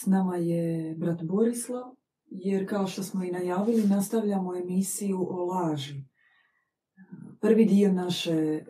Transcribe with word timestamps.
S 0.00 0.06
nama 0.06 0.36
je 0.36 0.94
brat 0.94 1.22
Borislav, 1.22 1.84
jer 2.26 2.68
kao 2.68 2.86
što 2.86 3.02
smo 3.02 3.24
i 3.24 3.30
najavili, 3.30 3.88
nastavljamo 3.88 4.56
emisiju 4.56 5.26
o 5.30 5.44
laži. 5.44 6.04
Prvi 7.40 7.64
dio 7.64 7.92
naše 7.92 8.32
e, 8.32 8.64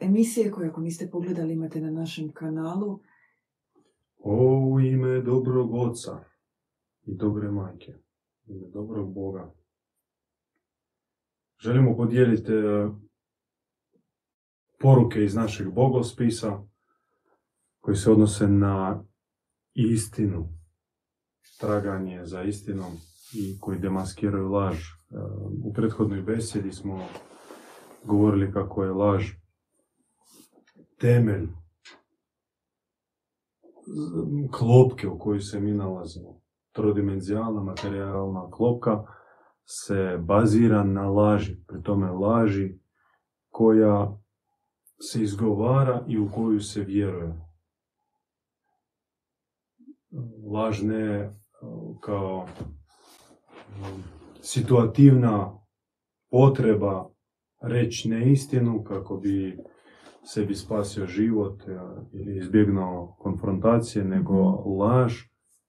emisije, 0.00 0.50
koju 0.50 0.70
ako 0.70 0.80
niste 0.80 1.10
pogledali 1.10 1.52
imate 1.52 1.80
na 1.80 1.90
našem 1.90 2.32
kanalu. 2.32 3.00
O 4.18 4.80
ime 4.80 5.20
dobrog 5.20 5.74
oca 5.74 6.24
i 7.02 7.14
dobre 7.14 7.50
majke, 7.50 7.92
ime 8.46 8.68
dobrog 8.68 9.14
Boga. 9.14 9.54
Želimo 11.58 11.96
podijeliti 11.96 12.52
e, 12.52 12.88
poruke 14.80 15.24
iz 15.24 15.34
našeg 15.34 15.74
bogospisa 15.74 16.62
koji 17.80 17.96
se 17.96 18.10
odnose 18.10 18.48
na 18.48 19.04
istinu, 19.74 20.59
traganje 21.60 22.24
za 22.24 22.42
istinom 22.42 22.92
i 23.34 23.60
koji 23.60 23.78
demaskiraju 23.78 24.48
laž. 24.48 24.76
E, 24.76 24.84
u 25.64 25.72
prethodnoj 25.72 26.22
besedi 26.22 26.72
smo 26.72 27.00
govorili 28.04 28.52
kako 28.52 28.84
je 28.84 28.92
laž 28.92 29.30
temelj 31.00 31.48
klopke 34.52 35.08
u 35.08 35.18
kojoj 35.18 35.40
se 35.40 35.60
mi 35.60 35.72
nalazimo. 35.72 36.40
Trodimenzijalna 36.72 37.62
materijalna 37.62 38.50
klopka 38.50 39.04
se 39.64 40.18
bazira 40.20 40.84
na 40.84 41.08
laži, 41.08 41.56
pri 41.68 41.82
tome 41.82 42.10
laži 42.10 42.78
koja 43.48 44.18
se 45.12 45.22
izgovara 45.22 46.04
i 46.08 46.18
u 46.18 46.30
koju 46.34 46.60
se 46.60 46.80
vjeruje. 46.80 47.34
Laž 50.52 50.82
ne 50.82 51.39
kao 52.00 52.46
situativna 54.40 55.60
potreba 56.30 57.10
reći 57.62 58.08
neistinu 58.08 58.84
kako 58.84 59.16
bi 59.16 59.58
sebi 60.22 60.54
spasio 60.54 61.06
život 61.06 61.62
ili 62.12 62.38
izbjegnuo 62.38 63.16
konfrontacije, 63.18 64.04
nego 64.04 64.34
laž 64.78 65.14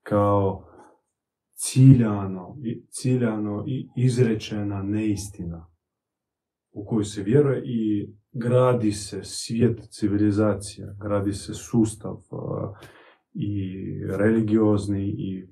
kao 0.03 0.66
ciljano, 1.53 2.57
ciljano 2.89 3.63
i 3.67 3.89
izrečena 3.95 4.83
neistina 4.83 5.71
u 6.71 6.85
koju 6.85 7.03
se 7.03 7.23
vjeruje 7.23 7.61
i 7.66 8.09
gradi 8.31 8.91
se 8.91 9.23
svijet 9.23 9.79
civilizacija, 9.89 10.95
gradi 11.01 11.33
se 11.33 11.53
sustav 11.53 12.17
i 13.33 13.73
religiozni 14.09 15.05
i 15.07 15.47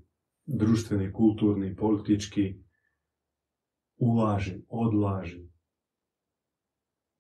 društveni, 0.50 1.14
kulturni, 1.14 1.75
politički 1.75 2.55
ulaži, 3.97 4.64
odlaži. 4.67 5.50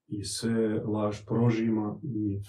I 0.07 0.23
sve 0.23 0.83
laž 0.83 1.25
prožima 1.25 1.99
i, 2.03 2.41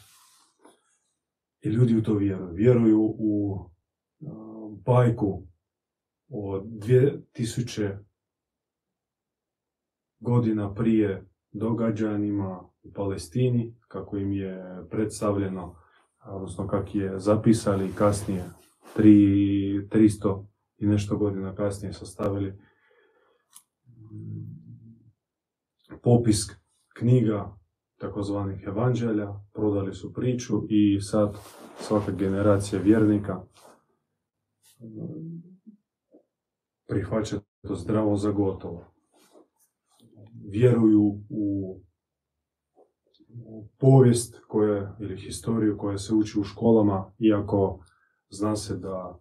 ljudi 1.68 1.96
u 1.96 2.02
to 2.02 2.14
vjeruju. 2.14 2.52
Vjeruju 2.52 3.00
u 3.18 3.58
bajku 4.86 5.46
od 6.28 6.64
2000 6.64 7.98
godina 10.20 10.74
prije 10.74 11.26
događanjima 11.52 12.60
u 12.82 12.92
Palestini, 12.92 13.76
kako 13.88 14.16
im 14.16 14.32
je 14.32 14.86
predstavljeno, 14.90 15.76
odnosno 16.24 16.66
kako 16.66 16.98
je 16.98 17.18
zapisali 17.18 17.92
kasnije, 17.94 18.44
300 18.96 20.49
i 20.80 20.86
nešto 20.86 21.16
godina 21.16 21.54
kasnije 21.54 21.92
sastavili 21.92 22.58
popis 26.02 26.46
knjiga 26.98 27.56
takozvanih 27.98 28.62
evanđelja, 28.66 29.28
prodali 29.52 29.94
su 29.94 30.12
priču 30.12 30.62
i 30.68 31.00
sad 31.00 31.36
svaka 31.78 32.12
generacija 32.12 32.82
vjernika 32.82 33.42
prihvaća 36.88 37.40
to 37.66 37.74
zdravo 37.74 38.16
za 38.16 38.30
gotovo. 38.30 38.84
Vjeruju 40.50 41.20
u, 41.28 41.80
povijest 43.78 44.40
koja, 44.48 44.96
ili 45.00 45.20
historiju 45.20 45.78
koja 45.78 45.98
se 45.98 46.14
uči 46.14 46.40
u 46.40 46.44
školama, 46.44 47.12
iako 47.18 47.84
zna 48.30 48.56
se 48.56 48.76
da 48.76 49.19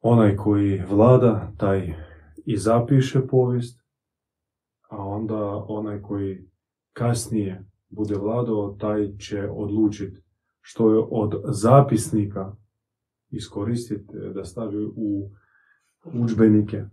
onaj 0.00 0.36
koji 0.36 0.82
vlada, 0.88 1.52
taj 1.56 1.94
i 2.46 2.56
zapiše 2.56 3.26
povijest, 3.26 3.80
a 4.90 4.96
onda 4.96 5.64
onaj 5.68 6.02
koji 6.02 6.50
kasnije 6.92 7.64
bude 7.88 8.14
vladao, 8.14 8.76
taj 8.80 9.16
će 9.16 9.48
odlučiti 9.50 10.20
što 10.60 10.92
je 10.92 11.04
od 11.10 11.42
zapisnika 11.44 12.56
iskoristiti 13.30 14.12
da 14.34 14.44
stavi 14.44 14.84
u 14.96 15.30
učbenike. 16.04 16.84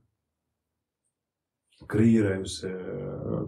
Kreiraju 1.87 2.45
se, 2.45 2.79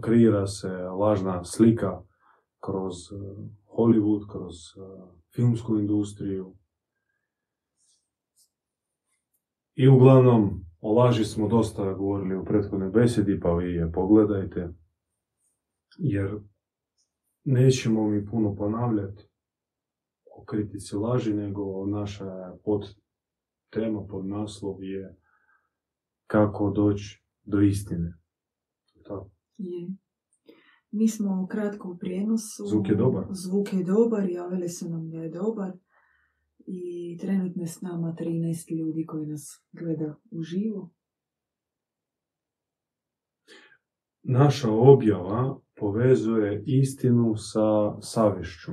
kreira 0.00 0.46
se 0.46 0.68
lažna 0.78 1.44
slika 1.44 2.02
kroz 2.60 2.94
eh, 3.12 3.16
Hollywood, 3.76 4.32
kroz 4.32 4.54
eh, 4.54 5.12
filmsku 5.34 5.78
industriju. 5.78 6.54
I 9.82 9.88
uglavnom, 9.88 10.64
o 10.80 10.92
laži 10.92 11.24
smo 11.24 11.48
dosta 11.48 11.92
govorili 11.92 12.36
u 12.36 12.44
prethodnoj 12.44 12.90
besedi, 12.90 13.40
pa 13.40 13.54
vi 13.54 13.74
je 13.74 13.92
pogledajte. 13.92 14.68
Jer 15.98 16.38
nećemo 17.44 18.08
mi 18.08 18.26
puno 18.26 18.54
ponavljati 18.54 19.28
o 20.36 20.44
kritici 20.44 20.96
laži, 20.96 21.34
nego 21.34 21.86
naša 21.86 22.56
pod 22.64 22.94
tema, 23.70 24.06
pod 24.06 24.26
naslov 24.26 24.84
je 24.84 25.16
kako 26.26 26.70
doći 26.70 27.24
do 27.42 27.60
istine. 27.60 28.18
Tako. 29.02 29.30
Je. 29.56 29.88
Mi 30.90 31.08
smo 31.08 31.46
kratko 31.50 31.90
u 31.90 31.98
prijenosu. 31.98 32.66
Zvuk 32.66 32.88
je 32.88 32.94
dobar. 32.94 33.24
Zvuk 33.30 33.72
je 33.72 33.84
dobar, 33.84 34.30
javili 34.30 34.68
su 34.68 34.90
nam 34.90 35.10
da 35.10 35.18
je 35.18 35.28
dobar. 35.28 35.72
I 36.66 37.18
trenutno 37.20 37.66
s 37.66 37.80
nama 37.80 38.14
13 38.18 38.78
ljudi 38.78 39.06
koji 39.06 39.26
nas 39.26 39.64
gleda 39.72 40.16
uživo. 40.30 40.90
Naša 44.22 44.70
objava 44.70 45.60
povezuje 45.76 46.62
istinu 46.66 47.34
sa 47.36 48.00
savješću. 48.00 48.72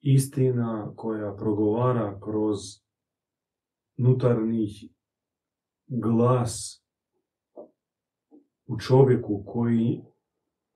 Istina 0.00 0.92
koja 0.96 1.36
progovara 1.36 2.20
kroz 2.20 2.58
nutarnih 3.96 4.70
glas 5.86 6.84
u 8.66 8.78
čovjeku 8.78 9.44
koji 9.46 10.02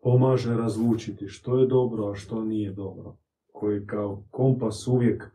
pomaže 0.02 0.54
razlučiti 0.54 1.28
što 1.28 1.58
je 1.58 1.66
dobro, 1.66 2.10
a 2.10 2.14
što 2.14 2.44
nije 2.44 2.72
dobro. 2.72 3.16
Koji 3.60 3.86
kao 3.86 4.24
kompas 4.30 4.86
uvijek 4.86 5.30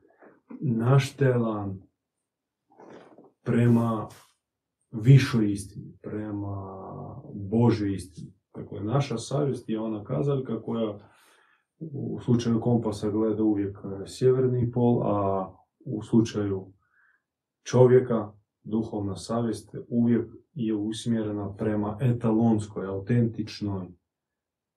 naštelan 0.62 1.82
prema 3.44 4.08
višoj 4.92 5.52
istini, 5.52 5.98
prema 6.02 6.76
Božoj 7.34 7.94
istini. 7.94 8.34
Dakle, 8.56 8.84
naša 8.84 9.18
savjest 9.18 9.70
je 9.70 9.80
ona 9.80 10.04
kazaljka 10.04 10.62
koja 10.62 10.98
u 11.80 12.20
slučaju 12.20 12.62
kompasa 12.62 13.10
gleda 13.10 13.44
uvijek 13.44 13.78
sjeverni 14.08 14.72
pol, 14.72 15.04
a 15.04 15.48
u 15.86 16.04
slučaju 16.04 16.74
čovjeka 17.64 18.32
duhovna 18.64 19.16
savjest 19.16 19.76
uvijek 19.88 20.32
je 20.54 20.76
usmjerena 20.76 21.56
prema 21.56 21.98
etalonskoj, 22.02 22.88
autentičnoj, 22.88 23.88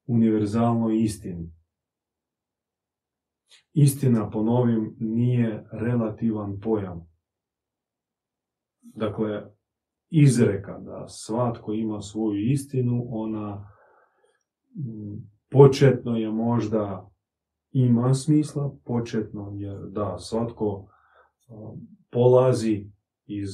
univerzalnoj 0.07 1.03
istini. 1.03 1.53
Istina, 3.73 4.31
ponovim, 4.31 4.97
nije 4.99 5.67
relativan 5.73 6.61
pojam. 6.61 7.07
Dakle, 8.83 9.43
izreka 10.11 10.79
da 10.79 11.09
svatko 11.09 11.73
ima 11.73 12.01
svoju 12.01 12.51
istinu, 12.51 13.07
ona 13.09 13.71
početno 15.51 16.17
je 16.17 16.31
možda 16.31 17.11
ima 17.71 18.15
smisla, 18.15 18.77
početno 18.85 19.53
je 19.55 19.79
da 19.91 20.19
svatko 20.19 20.89
polazi 22.11 22.87
iz 23.27 23.51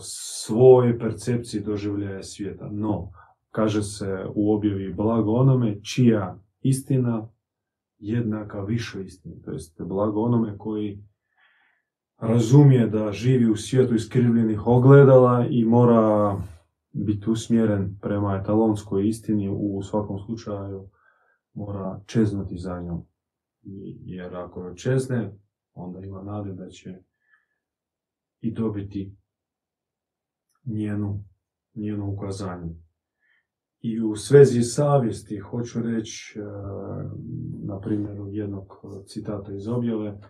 svoje 0.00 0.98
percepcije 0.98 1.62
doživljaja 1.62 2.22
svijeta. 2.22 2.68
No, 2.72 3.10
kaže 3.50 3.82
se 3.82 4.26
u 4.34 4.54
objavi 4.54 4.92
blago 4.94 5.32
onome 5.32 5.82
čija 5.82 6.38
istina 6.60 7.28
jednaka 8.00 8.60
višoj 8.60 9.04
istini. 9.04 9.42
To 9.42 9.52
jest 9.52 9.82
blago 9.82 10.20
onome 10.20 10.58
koji 10.58 11.04
razumije 12.18 12.86
da 12.86 13.12
živi 13.12 13.50
u 13.50 13.56
svijetu 13.56 13.94
iskrivljenih 13.94 14.66
ogledala 14.66 15.46
i 15.50 15.64
mora 15.64 16.36
biti 16.92 17.30
usmjeren 17.30 17.98
prema 18.00 18.40
etalonskoj 18.42 19.08
istini 19.08 19.48
u 19.48 19.82
svakom 19.82 20.18
slučaju 20.18 20.88
mora 21.54 22.00
čeznuti 22.06 22.58
za 22.58 22.80
njom. 22.80 23.06
Jer 24.04 24.36
ako 24.36 24.60
joj 24.60 24.74
čezne, 24.74 25.32
onda 25.74 26.00
ima 26.00 26.22
nade 26.22 26.52
da 26.52 26.68
će 26.68 27.02
i 28.40 28.52
dobiti 28.52 29.16
njenu, 30.64 31.24
njenu 31.74 32.12
ukazanje. 32.12 32.74
I 33.80 34.00
u 34.00 34.16
svezi 34.16 34.62
savjesti 34.62 35.38
hoću 35.38 35.82
reći, 35.82 36.38
e, 36.38 36.42
na 37.66 37.80
primjeru 37.80 38.28
jednog 38.28 38.84
citata 39.06 39.52
iz 39.52 39.68
objave, 39.68 40.20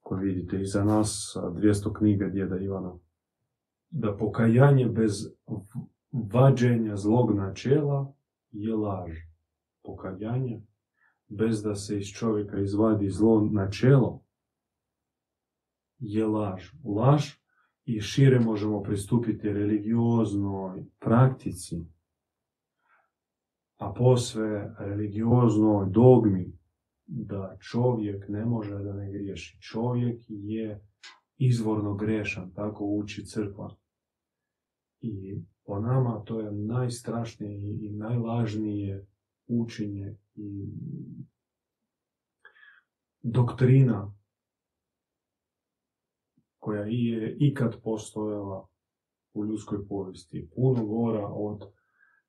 koji 0.00 0.24
vidite 0.24 0.60
iza 0.60 0.84
nas, 0.84 1.36
200 1.36 1.98
knjiga 1.98 2.28
djeda 2.28 2.58
Ivana, 2.58 2.98
da 3.90 4.16
pokajanje 4.16 4.86
bez 4.86 5.12
vađenja 6.12 6.96
zlog 6.96 7.34
načela 7.34 8.14
je 8.50 8.74
laž. 8.74 9.12
Pokajanje 9.82 10.62
bez 11.28 11.62
da 11.62 11.74
se 11.74 11.98
iz 11.98 12.06
čovjeka 12.06 12.58
izvadi 12.58 13.10
zlo 13.10 13.48
načelo 13.52 14.22
je 15.98 16.26
laž. 16.26 16.62
Laž 16.84 17.30
i 17.84 18.00
šire 18.00 18.40
možemo 18.40 18.82
pristupiti 18.82 19.52
religioznoj 19.52 20.84
praktici, 20.98 21.84
a 23.82 23.92
posve 23.98 24.74
religioznoj 24.78 25.86
dogmi 25.90 26.52
da 27.06 27.56
čovjek 27.60 28.28
ne 28.28 28.44
može 28.44 28.78
da 28.78 28.92
ne 28.92 29.12
griješi. 29.12 29.58
Čovjek 29.60 30.22
je 30.28 30.80
izvorno 31.36 31.94
grešan, 31.94 32.52
tako 32.54 32.84
uči 32.84 33.26
crkva. 33.26 33.76
I 35.00 35.42
po 35.64 35.80
nama 35.80 36.22
to 36.24 36.40
je 36.40 36.52
najstrašnije 36.52 37.78
i 37.80 37.90
najlažnije 37.90 39.06
učenje 39.46 40.16
i 40.34 40.66
doktrina 43.22 44.14
koja 46.58 46.84
je 46.84 47.36
ikad 47.40 47.82
postojala 47.82 48.68
u 49.34 49.44
ljudskoj 49.44 49.86
povijesti. 49.88 50.48
Puno 50.54 50.86
gora 50.86 51.26
od 51.26 51.72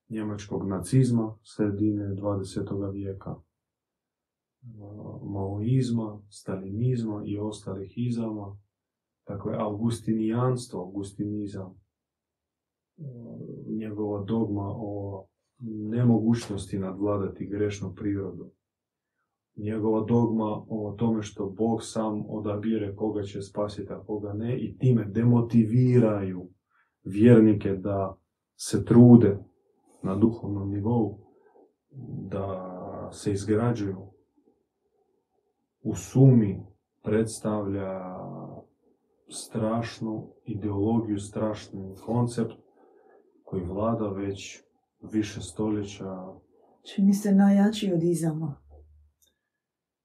njemačkog 0.09 0.67
nacizma 0.67 1.37
sredine 1.43 2.05
20. 2.05 2.91
vijeka, 2.91 3.35
maoizma, 5.23 6.21
stalinizma 6.29 7.21
i 7.25 7.37
ostalih 7.37 7.93
izama. 7.95 8.57
Dakle, 9.27 9.55
augustinijanstvo, 9.57 10.81
augustinizam, 10.81 11.83
njegova 13.67 14.23
dogma 14.23 14.73
o 14.75 15.25
nemogućnosti 15.89 16.79
nadvladati 16.79 17.47
grešnu 17.47 17.95
prirodu. 17.95 18.51
Njegova 19.55 20.05
dogma 20.05 20.65
o 20.69 20.95
tome 20.97 21.21
što 21.21 21.49
Bog 21.49 21.83
sam 21.83 22.23
odabire 22.27 22.95
koga 22.95 23.23
će 23.23 23.41
spasiti, 23.41 23.93
a 23.93 24.03
koga 24.03 24.33
ne, 24.33 24.57
i 24.57 24.77
time 24.77 25.05
demotiviraju 25.05 26.49
vjernike 27.03 27.75
da 27.75 28.17
se 28.55 28.85
trude 28.85 29.37
na 30.03 30.15
duhovnom 30.15 30.69
nivou, 30.69 31.19
da 32.29 33.09
se 33.11 33.31
izgrađuju. 33.31 33.97
U 35.81 35.95
sumi 35.95 36.65
predstavlja 37.03 37.99
strašnu 39.29 40.33
ideologiju, 40.45 41.19
strašni 41.19 41.95
koncept 42.05 42.53
koji 43.43 43.65
vlada 43.65 44.07
već 44.07 44.63
više 45.11 45.41
stoljeća. 45.41 46.17
Čini 46.95 47.13
se 47.13 47.31
najjači 47.31 47.93
od 47.93 48.03
izama. 48.03 48.55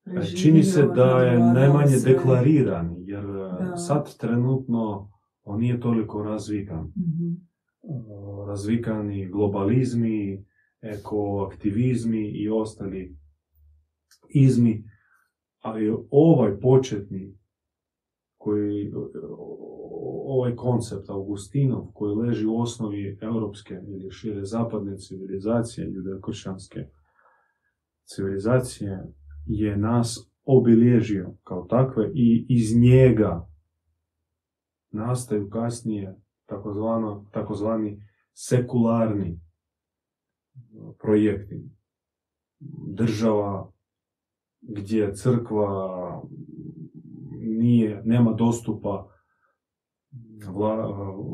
E, 0.06 0.26
čini 0.26 0.62
se 0.62 0.86
da 0.86 1.22
je 1.22 1.38
najmanje 1.38 1.96
deklariran, 2.04 2.94
jer 2.98 3.24
e, 3.24 3.76
sad 3.76 4.16
trenutno 4.16 5.10
on 5.44 5.60
nije 5.60 5.80
toliko 5.80 6.22
razvikan. 6.22 6.84
mm 6.84 7.47
Razvikani 8.48 9.28
globalizmi, 9.28 10.44
ekoaktivizmi 10.80 12.30
i 12.30 12.48
ostali 12.48 13.16
izmi, 14.28 14.84
ali 15.58 15.96
ovaj 16.10 16.60
početni 16.60 17.38
koji 18.36 18.92
ovaj 20.26 20.56
koncept 20.56 21.10
Augustinov 21.10 21.92
koji 21.94 22.14
leži 22.14 22.46
u 22.46 22.60
osnovi 22.60 23.18
europske 23.22 23.74
ili 23.74 24.10
šire 24.10 24.44
zapadne 24.44 24.96
civilizacije, 24.96 25.90
judeokršćanske 25.90 26.88
civilizacije, 28.04 29.12
je 29.46 29.76
nas 29.76 30.30
obilježio 30.44 31.34
kao 31.44 31.66
takve 31.70 32.10
i 32.14 32.46
iz 32.48 32.76
njega 32.76 33.48
nastaju 34.90 35.50
kasnije 35.50 36.16
takozvani 37.30 38.02
sekularni 38.34 39.40
projekti. 40.98 41.70
Država 42.86 43.72
gdje 44.60 45.14
crkva 45.14 46.22
nije, 47.40 48.02
nema 48.04 48.32
dostupa 48.32 49.08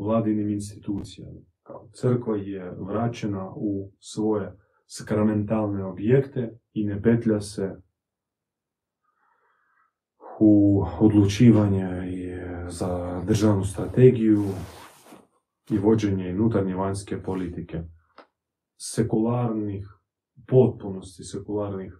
vladinim 0.05 0.49
institucijama. 0.49 1.39
Kao 1.63 1.89
crkva 1.93 2.37
je 2.37 2.71
vraćena 2.79 3.53
u 3.55 3.91
svoje 3.99 4.53
sakramentalne 4.85 5.85
objekte 5.85 6.59
i 6.73 6.83
ne 6.83 7.01
petlja 7.01 7.41
se 7.41 7.75
u 10.39 10.83
odlučivanje 10.99 11.87
za 12.67 13.21
državnu 13.27 13.63
strategiju 13.63 14.43
i 15.69 15.77
vođenje 15.77 16.33
unutarnje 16.33 16.75
vanjske 16.75 17.23
politike. 17.23 17.83
Sekularnih, 18.77 19.87
potpunosti 20.47 21.23
sekularnih 21.23 21.93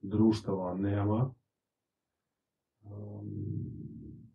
društava 0.00 0.74
nema. 0.74 1.34
Um, 2.82 3.30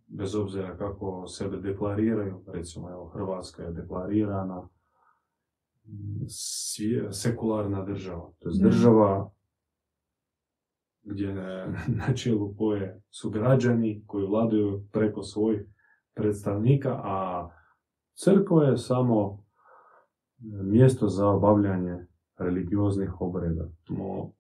bez 0.08 0.36
obzira 0.36 0.78
kako 0.78 1.28
sebe 1.28 1.58
deklariraju, 1.58 2.44
recimo 2.48 2.90
evo 2.90 3.06
Hrvatska 3.08 3.64
je 3.64 3.72
deklarirana 3.72 4.68
sekularna 7.12 7.86
država, 7.86 8.32
to 8.40 8.50
je 8.50 8.56
država 8.60 9.32
gdje 11.06 11.34
na 12.08 12.14
čelu 12.16 12.56
koje 12.58 13.02
su 13.10 13.30
građani 13.30 14.04
koji 14.08 14.28
vladaju 14.28 14.88
preko 14.92 15.24
svojih 15.24 15.62
predstavnika, 16.16 17.02
a 17.04 17.50
crkva 18.16 18.64
je 18.64 18.78
samo 18.78 19.44
mjesto 20.64 21.08
za 21.08 21.28
obavljanje 21.28 22.08
religioznih 22.38 23.22
obreda. 23.22 23.70
No, 23.90 24.32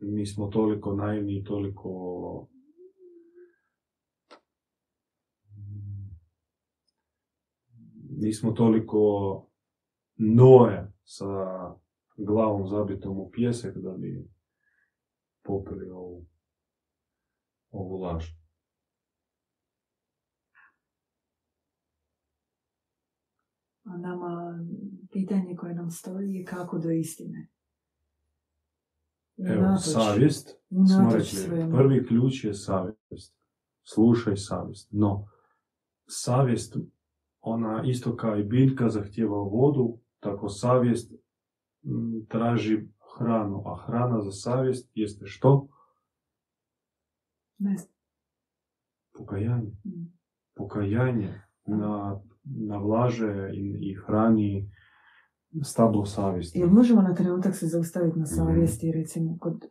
nismo 0.00 0.46
toliko 0.46 0.94
naivni 0.94 1.36
i 1.36 1.44
toliko 1.44 1.88
nismo 8.18 8.52
toliko 8.52 9.00
noje 10.16 10.92
sa 11.04 11.26
glavom 12.16 12.68
zabitom 12.68 13.18
u 13.18 13.30
pjesek 13.30 13.76
da 13.76 13.90
bi 13.90 14.28
popili 15.42 15.90
ovu, 15.90 16.26
ovu 17.70 18.02
laž. 18.02 18.24
A 23.88 23.96
nama 23.96 24.64
pitanje 25.12 25.56
koje 25.56 25.74
nam 25.74 25.90
stoji 25.90 26.34
je 26.34 26.44
kako 26.44 26.78
do 26.78 26.90
istine. 26.90 27.48
Evo, 29.38 29.76
savjest, 29.76 30.48
smo 30.68 31.10
rekli, 31.14 31.70
prvi 31.70 32.06
ključ 32.06 32.44
je 32.44 32.54
savjest. 32.54 33.36
Slušaj 33.82 34.36
savjest. 34.36 34.88
No, 34.92 35.28
savjest 36.06 36.76
ona 37.40 37.82
isto 37.86 38.16
kao 38.16 38.38
i 38.38 38.44
biljka 38.44 38.88
zahtjeva 38.88 39.36
vodu, 39.36 39.98
tako 40.20 40.48
savjest 40.48 41.12
traži 42.28 42.88
hranu, 43.18 43.62
a 43.66 43.76
hrana 43.86 44.20
za 44.20 44.30
savjest 44.30 44.90
jeste 44.94 45.26
što? 45.26 45.68
Ne. 47.58 47.76
Pokajanje. 49.12 49.72
Pokajanje 50.54 51.40
na, 51.66 52.20
navlaže 52.56 53.50
i, 53.54 53.90
i 53.90 53.94
hrani 54.06 54.70
stablo 55.62 56.04
savjesti. 56.04 56.58
Jel 56.58 56.70
možemo 56.70 57.02
na 57.02 57.14
trenutak 57.14 57.56
se 57.56 57.66
zaustaviti 57.66 58.18
na 58.18 58.26
savjesti, 58.26 58.92
recimo, 58.92 59.38
kod, 59.40 59.64
e, 59.64 59.68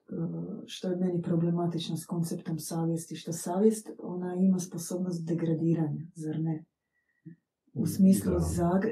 što 0.66 0.88
je 0.88 0.96
meni 0.96 1.22
problematično 1.22 1.98
s 1.98 2.06
konceptom 2.06 2.60
savjesti, 2.60 3.16
što 3.16 3.32
savjest, 3.32 3.90
ona 4.00 4.36
ima 4.36 4.60
sposobnost 4.60 5.28
degradiranja, 5.28 6.02
zar 6.16 6.40
ne? 6.40 6.66
U 7.74 7.86
smislu 7.86 8.34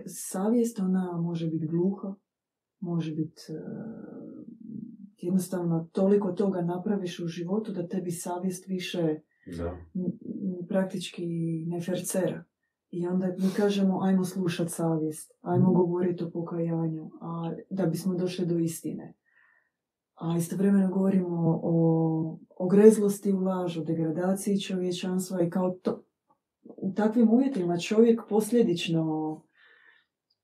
savjest, 0.06 0.80
ona 0.80 1.18
može 1.22 1.50
biti 1.50 1.68
gluha, 1.68 2.16
može 2.80 3.16
biti 3.16 3.42
e, 3.50 3.56
jednostavno 5.18 5.90
toliko 5.92 6.32
toga 6.32 6.62
napraviš 6.62 7.20
u 7.20 7.28
životu 7.28 7.72
da 7.72 7.88
tebi 7.88 8.12
savjest 8.12 8.68
više 8.68 9.20
da. 9.58 9.78
praktički 10.70 11.26
ne 11.68 11.82
fercera. 11.82 12.44
I 12.90 13.08
onda 13.08 13.28
mi 13.28 13.50
kažemo, 13.58 14.00
ajmo 14.02 14.26
slušati 14.26 14.72
savjest, 14.72 15.32
ajmo 15.42 15.72
mhm. 15.72 15.76
govoriti 15.76 16.24
o 16.24 16.30
pokajanju, 16.30 17.12
a, 17.22 17.54
da 17.70 17.86
bismo 17.86 18.16
došli 18.16 18.46
do 18.46 18.58
istine. 18.58 19.14
A 20.16 20.38
istovremeno 20.38 20.94
govorimo 20.94 21.60
o, 21.64 22.40
o 22.58 22.68
grezlosti 22.68 23.34
u 23.34 23.40
lažu, 23.40 23.84
degradaciji 23.84 24.62
čovječanstva 24.62 25.42
i 25.42 25.50
kao 25.50 25.72
to, 25.72 26.04
u 26.64 26.94
takvim 26.94 27.30
uvjetima 27.30 27.78
čovjek 27.78 28.22
posljedično 28.30 29.42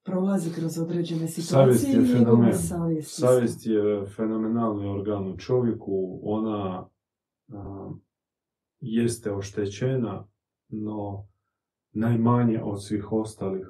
prolazi 0.03 0.53
kroz 0.53 0.79
određene 0.79 1.27
situacije 1.27 1.93
savjest 1.93 2.09
je 2.09 2.17
fenomen. 2.17 2.53
savjest, 2.53 3.19
savjest 3.19 3.65
je 3.65 4.05
fenomenalni 4.05 4.87
organ 4.87 5.27
u 5.27 5.37
čovjeku. 5.37 6.19
Ona 6.23 6.89
a, 7.53 7.91
jeste 8.79 9.31
oštećena, 9.31 10.27
no 10.69 11.27
najmanje 11.91 12.61
od 12.63 12.85
svih 12.85 13.11
ostalih, 13.11 13.67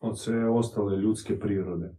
od 0.00 0.20
sve 0.20 0.50
ostale 0.50 0.96
ljudske 0.96 1.38
prirode. 1.38 1.96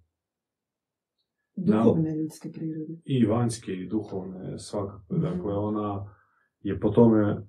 Duhovne 1.56 2.16
ljudske 2.16 2.52
prirode. 2.52 2.94
I 3.06 3.26
vanjske 3.26 3.72
i 3.72 3.88
duhovne 3.88 4.60
svakako. 4.60 5.16
mm 5.16 5.22
Dakle, 5.22 5.54
ona 5.54 6.16
je 6.60 6.80
po 6.80 6.90
tome, 6.90 7.48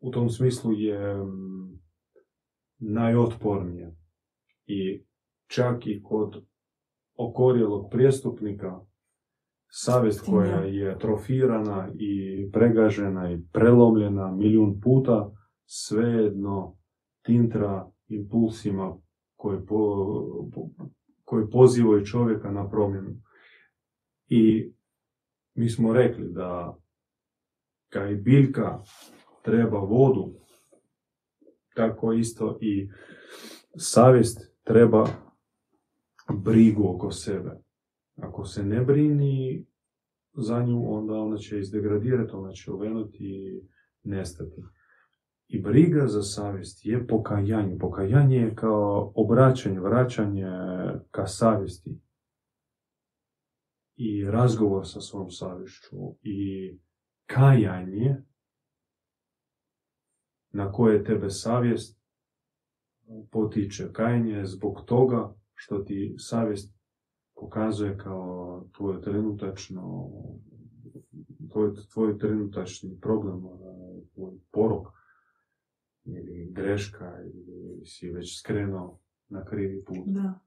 u 0.00 0.10
tom 0.10 0.28
smislu 0.28 0.72
je 0.72 1.16
mm, 1.16 1.80
najotpornija. 2.78 3.90
I 4.66 5.04
čak 5.46 5.86
i 5.86 6.02
kod 6.02 6.44
okorjelog 7.14 7.90
prijestupnika, 7.90 8.80
savjest 9.68 10.26
koja 10.26 10.60
je 10.60 10.98
trofirana 10.98 11.88
i 11.94 12.50
pregažena 12.52 13.32
i 13.32 13.42
prelomljena 13.52 14.32
milijun 14.32 14.80
puta, 14.80 15.30
svejedno 15.74 16.76
tintra 17.22 17.90
impulsima 18.08 18.96
koje, 19.36 19.66
po, 19.66 19.78
koje 21.24 21.50
pozivaju 21.50 22.06
čovjeka 22.06 22.50
na 22.50 22.70
promjenu. 22.70 23.22
I 24.26 24.72
mi 25.54 25.68
smo 25.70 25.92
rekli 25.92 26.32
da 26.32 26.78
kaj 27.88 28.14
biljka 28.14 28.82
treba 29.42 29.78
vodu, 29.78 30.34
tako 31.74 32.12
isto 32.12 32.58
i 32.60 32.90
savjest 33.76 34.54
treba 34.64 35.06
brigu 36.34 36.94
oko 36.94 37.10
sebe. 37.10 37.50
Ako 38.16 38.44
se 38.44 38.62
ne 38.62 38.80
brini 38.80 39.66
za 40.32 40.62
nju, 40.62 40.94
onda 40.94 41.14
ona 41.14 41.36
će 41.36 41.58
izdegradirati, 41.58 42.32
ona 42.32 42.52
će 42.52 42.72
uvenuti 42.72 43.24
i 43.24 43.62
nestati. 44.02 44.62
I 45.48 45.62
briga 45.62 46.06
za 46.06 46.22
savjest 46.22 46.86
je 46.86 47.06
pokajanje. 47.06 47.78
Pokajanje 47.78 48.36
je 48.36 48.54
kao 48.54 49.12
obraćanje, 49.14 49.80
vraćanje 49.80 50.46
ka 51.10 51.26
savjesti. 51.26 52.00
I 53.96 54.24
razgovor 54.24 54.88
sa 54.88 55.00
svom 55.00 55.30
savješću. 55.30 55.96
I 56.22 56.72
kajanje 57.26 58.16
na 60.50 60.72
koje 60.72 61.04
tebe 61.04 61.30
savjest 61.30 62.00
potiče. 63.30 63.92
Kajanje 63.92 64.32
je 64.32 64.46
zbog 64.46 64.84
toga 64.86 65.34
što 65.54 65.78
ti 65.78 66.14
savjest 66.18 66.74
pokazuje 67.34 67.98
kao 67.98 68.64
tvoje 68.76 69.00
trenutačno 69.00 70.10
tvoj, 71.52 71.70
tvoj 71.92 72.18
trenutačni 72.18 73.00
problem, 73.00 73.42
tvoj 74.14 74.32
porok 74.50 74.86
ili 76.04 76.50
greška 76.52 77.12
ili 77.24 77.86
si 77.86 78.10
već 78.10 78.40
skrenuo 78.40 78.98
na 79.28 79.44
krivi 79.44 79.84
put. 79.84 79.96
Da. 80.06 80.40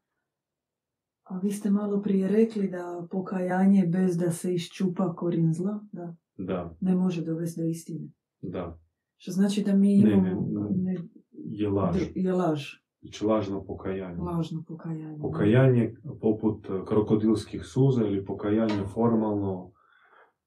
A 1.24 1.40
vi 1.40 1.52
ste 1.52 1.72
malo 1.72 2.02
prije 2.02 2.28
rekli 2.28 2.70
da 2.70 3.08
pokajanje 3.12 3.86
bez 3.88 4.18
da 4.18 4.32
se 4.32 4.54
iščupa 4.54 5.16
korin 5.16 5.54
zla, 5.54 5.80
da, 5.92 6.16
da. 6.38 6.76
ne 6.82 6.96
može 6.96 7.26
dovesti 7.26 7.62
do 7.62 7.68
istine. 7.68 8.08
Da. 8.42 8.80
Što 9.18 9.32
znači 9.32 9.64
da 9.64 9.76
mi 9.76 9.94
imamo... 9.94 10.22
Ne, 10.22 10.36
ne, 10.62 10.94
ne, 10.94 10.96
je 11.32 11.70
laž. 11.70 12.02
Je 12.16 12.34
laž. 12.34 12.86
Znači 13.02 13.26
lažno 13.26 13.66
pokajanje. 13.66 14.22
Lažno 14.22 14.64
pokajanje. 14.68 15.18
Pokajanje 15.22 15.96
poput 16.22 16.68
krokodilskih 16.88 17.62
suza 17.66 18.02
ili 18.02 18.26
pokajanje 18.26 18.84
formalno 18.94 19.72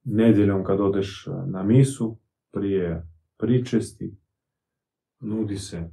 nedjeljom 0.04 0.64
kad 0.64 0.80
odeš 0.80 1.28
na 1.46 1.62
misu 1.62 2.18
prije 2.52 3.08
pričesti 3.36 4.16
nudi 5.20 5.56
se 5.56 5.90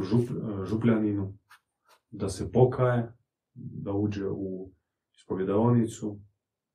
žup, 0.00 0.28
župljaninu 0.64 1.38
da 2.10 2.28
se 2.28 2.52
pokaje, 2.52 3.12
da 3.54 3.92
uđe 3.92 4.28
u 4.28 4.72
ispovjedaonicu, 5.16 6.20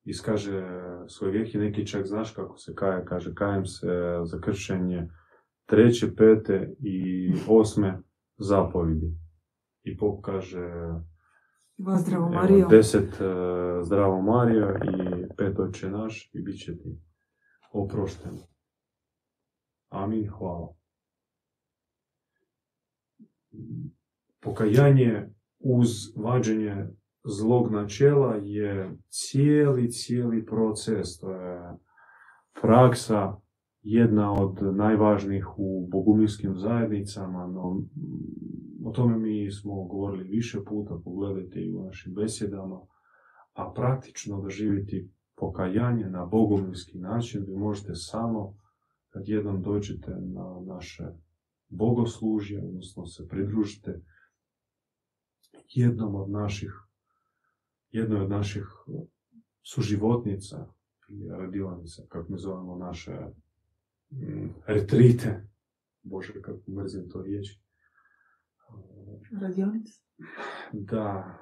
iskaže 0.04 0.62
svoj 1.08 1.30
vijek 1.30 1.54
i 1.54 1.58
neki 1.58 1.86
čak 1.86 2.06
znaš 2.06 2.30
kako 2.30 2.58
se 2.58 2.74
kaje, 2.74 3.04
kaže 3.04 3.34
kajem 3.34 3.66
se 3.66 4.20
za 4.24 4.40
kršenje 4.40 5.08
treće, 5.66 6.14
pete 6.16 6.74
i 6.80 7.32
osme 7.48 8.02
zapovidi. 8.38 9.12
I 9.82 9.96
pokaže 9.96 10.70
zdravo 11.98 12.28
Mario. 12.28 12.66
deset 12.68 13.20
uh, 13.20 13.26
zdravo 13.82 14.22
Mario 14.22 14.68
i 14.68 15.26
pet 15.36 15.58
oče 15.58 15.90
naš 15.90 16.30
i 16.34 16.42
bit 16.42 16.60
će 16.60 16.78
ti 16.78 16.98
oprošteno. 17.72 18.38
Amin, 19.88 20.28
hvala. 20.28 20.74
Pokajanje 24.40 25.28
uz 25.58 25.88
vađenje 26.16 26.86
zlog 27.24 27.72
načela 27.72 28.34
je 28.34 28.96
cijeli, 29.08 29.90
cijeli 29.90 30.46
proces. 30.46 31.18
To 31.20 31.32
je 31.32 31.76
praksa 32.60 33.36
jedna 33.82 34.32
od 34.32 34.76
najvažnijih 34.76 35.58
u 35.58 35.88
bogumirskim 35.90 36.54
zajednicama, 36.56 37.46
no 37.46 37.82
o 38.84 38.92
tome 38.92 39.18
mi 39.18 39.50
smo 39.50 39.84
govorili 39.84 40.24
više 40.24 40.58
puta, 40.64 40.98
pogledajte 41.04 41.60
i 41.60 41.74
u 41.74 41.84
našim 41.84 42.14
besjedama, 42.14 42.80
a 43.52 43.72
praktično 43.74 44.40
da 44.40 44.48
živjeti 44.48 45.10
pokajanje 45.36 46.04
na 46.04 46.26
bogumirski 46.26 46.98
način 46.98 47.44
vi 47.46 47.56
možete 47.56 47.94
samo 47.94 48.54
kad 49.18 49.28
jednom 49.28 49.62
dođete 49.62 50.10
na 50.10 50.60
naše 50.66 51.04
bogoslužje, 51.68 52.64
odnosno 52.64 53.06
se 53.06 53.28
pridružite 53.28 54.00
jednom 55.74 56.14
od 56.14 56.30
naših, 56.30 56.72
jednoj 57.90 58.20
od 58.20 58.30
naših 58.30 58.66
suživotnica 59.62 60.66
ili 61.08 61.28
radionica, 61.28 62.02
kako 62.08 62.32
mi 62.32 62.38
zovemo 62.38 62.76
naše 62.76 63.12
mm, 64.10 64.48
retrite. 64.66 65.48
Bože, 66.02 66.42
kako 66.42 66.70
mrzim 66.70 67.08
to 67.10 67.22
riječi. 67.22 67.60
Radionice? 69.40 70.00
Da, 70.72 71.38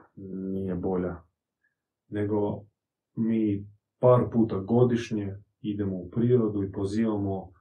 nije 0.52 0.74
bolja. 0.74 1.22
Nego 2.08 2.64
mi 3.16 3.66
par 3.98 4.30
puta 4.32 4.58
godišnje 4.58 5.36
idemo 5.60 5.96
u 5.96 6.10
prirodu 6.10 6.62
i 6.62 6.72
pozivamo 6.72 7.55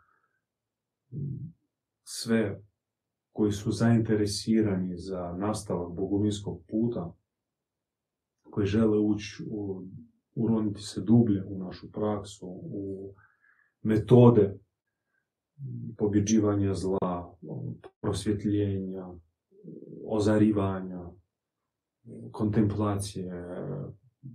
sve 2.04 2.62
koji 3.32 3.52
su 3.52 3.72
zainteresirani 3.72 4.98
za 4.98 5.36
nastavak 5.38 5.94
bogovinskog 5.94 6.62
puta, 6.68 7.14
koji 8.50 8.68
žele 8.68 9.00
ući, 9.00 9.44
u, 9.50 9.88
uroniti 10.36 10.82
se 10.82 11.02
dublje 11.02 11.44
u 11.46 11.58
našu 11.58 11.92
praksu, 11.92 12.48
u 12.64 13.14
metode 13.82 14.60
pobjeđivanja 15.98 16.74
zla, 16.74 17.38
prosvjetljenja, 18.02 19.08
ozarivanja, 20.08 21.10
kontemplacije, 22.32 23.32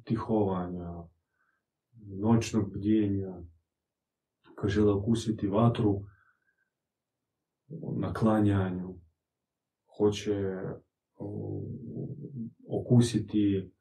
tihovanja, 0.05 1.03
noćnog 2.07 2.77
bdjenja, 2.77 3.43
koji 4.57 4.71
žele 4.71 4.93
okusiti 4.93 5.49
vatru 5.49 6.03
naklanjanju, 7.97 8.99
hoće 9.99 10.35
okusiti 12.69 13.73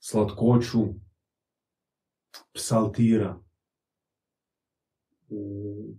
slatkoću 0.00 0.80
psaltira 2.54 3.40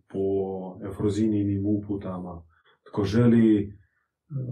po 0.08 0.26
efrozininim 0.90 1.66
uputama. 1.66 2.44
Tko 2.84 3.04
želi 3.04 3.78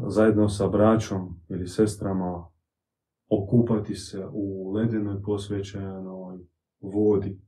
zajedno 0.07 0.49
sa 0.49 0.67
braćom 0.67 1.41
ili 1.49 1.67
sestrama 1.67 2.51
okupati 3.29 3.95
se 3.95 4.25
u 4.31 4.71
ledenoj 4.71 5.21
posvećenoj 5.21 6.39
vodi 6.79 7.44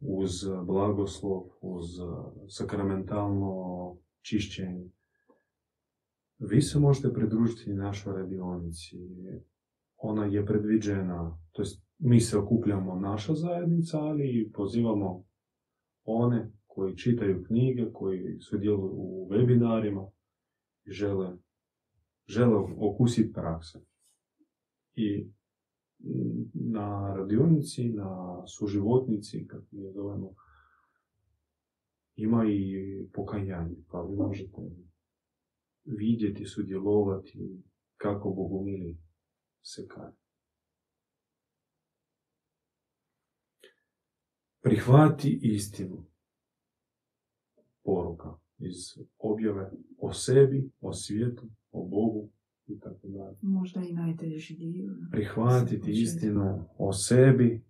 uz 0.00 0.30
blagoslov, 0.64 1.42
uz 1.60 1.84
sakramentalno 2.48 3.96
čišćenje. 4.20 4.90
Vi 6.38 6.62
se 6.62 6.78
možete 6.78 7.12
pridružiti 7.12 7.74
našoj 7.74 8.16
radionici. 8.16 8.96
Ona 9.96 10.24
je 10.24 10.46
predviđena, 10.46 11.38
to 11.52 11.62
jest 11.62 11.86
mi 11.98 12.20
se 12.20 12.38
okupljamo 12.38 13.00
naša 13.00 13.34
zajednica, 13.34 13.98
ali 13.98 14.50
pozivamo 14.54 15.24
one 16.04 16.52
koji 16.66 16.96
čitaju 16.96 17.44
knjige, 17.44 17.92
koji 17.92 18.38
sudjeluju 18.40 18.92
u 18.96 19.28
webinarima 19.30 20.10
i 20.84 20.90
žele, 20.90 21.36
žele 22.26 22.56
okusiti 22.78 23.32
prakse. 23.32 23.78
I 24.94 25.30
na 26.54 27.14
radionici, 27.16 27.88
na 27.88 28.42
suživotnici, 28.46 29.46
kako 29.46 29.66
je 29.76 29.92
zovemo, 29.92 30.34
ima 32.16 32.44
i 32.48 33.08
pokajanje, 33.12 33.76
pa 33.90 34.02
vi 34.02 34.16
možete 34.16 34.62
vidjeti, 35.84 36.46
sudjelovati 36.46 37.62
kako 37.96 38.30
Bogumili 38.30 38.98
se 39.62 39.86
kaje. 39.88 40.12
Prihvati 44.60 45.38
istinu 45.42 46.06
poruka 47.84 48.38
iz 48.58 48.76
objave 49.18 49.70
o 49.98 50.12
sebi, 50.12 50.70
o 50.80 50.92
svijetu, 50.92 51.46
o 51.72 51.84
Bogu 51.84 52.28
i 52.66 52.80
tako 52.80 53.08
dalje. 53.08 53.36
Možda 53.42 53.80
i 53.80 53.92
najteži 53.92 54.56
dio. 54.56 54.94
Prihvatiti 55.10 55.90
istinu 55.90 56.68
o 56.78 56.92
sebi 56.92 57.64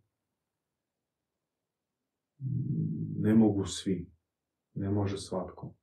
ne 3.18 3.34
mogu 3.34 3.64
svi, 3.64 4.10
ne 4.74 4.90
može 4.90 5.18
svatko. 5.18 5.74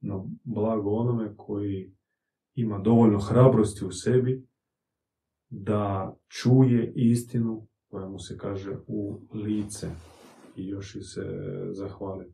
No 0.00 0.30
blago 0.44 0.90
onome 0.90 1.34
koji 1.36 1.94
ima 2.54 2.78
dovoljno 2.78 3.18
hrabrosti 3.18 3.84
u 3.84 3.90
sebi 3.90 4.46
da 5.48 6.16
čuje 6.28 6.92
istinu 6.96 7.66
koja 7.88 8.08
mu 8.08 8.18
se 8.18 8.36
kaže 8.38 8.76
u 8.86 9.20
lice 9.32 9.90
i 10.56 10.66
još 10.66 10.94
i 10.94 11.02
se 11.02 11.22
zahvali. 11.72 12.32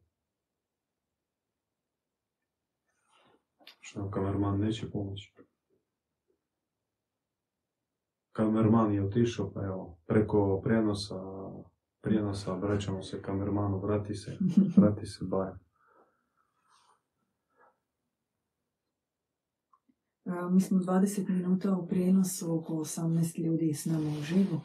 Što 3.80 4.00
nam 4.00 4.10
kamerman 4.10 4.60
neće 4.60 4.90
pomoći? 4.90 5.35
Kamerman 8.36 8.92
je 8.92 9.04
otišao, 9.04 9.50
pa 9.54 9.64
evo, 9.64 9.98
preko 10.06 10.60
prenosa, 10.64 11.14
prijenosa 12.00 12.54
vraćamo 12.54 13.02
se 13.02 13.22
kamermanu, 13.22 13.78
vrati 13.78 14.14
se, 14.14 14.36
vrati 14.76 15.06
se 15.06 15.24
bar. 15.24 15.52
Mi 20.52 20.60
smo 20.60 20.78
20 20.78 21.28
minuta 21.28 21.76
u 21.76 21.88
prijenosu, 21.88 22.54
oko 22.58 22.72
18 22.72 23.44
ljudi 23.44 23.72
s 23.74 23.84
nama 23.84 24.08
u 24.18 24.22
živu 24.22 24.60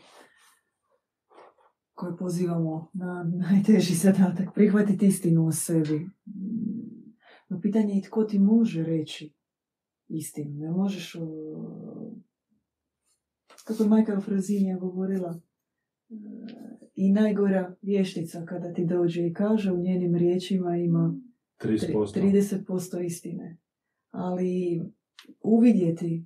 koje 1.93 2.17
pozivamo 2.17 2.89
na 2.93 3.23
najteži 3.23 3.93
zadatak, 3.93 4.53
prihvatiti 4.53 5.07
istinu 5.07 5.47
o 5.47 5.51
sebi. 5.51 6.09
No 7.49 7.61
pitanje 7.61 7.93
je 7.93 8.01
tko 8.01 8.23
ti 8.23 8.39
može 8.39 8.83
reći 8.83 9.33
istinu. 10.07 10.51
Ne 10.53 10.71
možeš... 10.71 11.15
Kako 13.65 13.83
je 13.83 13.89
majka 13.89 14.19
Frazinija 14.19 14.77
govorila, 14.77 15.39
i 16.95 17.11
najgora 17.11 17.75
vještica 17.81 18.45
kada 18.45 18.73
ti 18.73 18.85
dođe 18.85 19.27
i 19.27 19.33
kaže 19.33 19.71
u 19.71 19.77
njenim 19.77 20.15
riječima 20.15 20.77
ima 20.77 21.15
30%, 21.59 22.65
30% 22.67 23.05
istine. 23.05 23.57
Ali 24.11 24.81
uvidjeti 25.43 26.25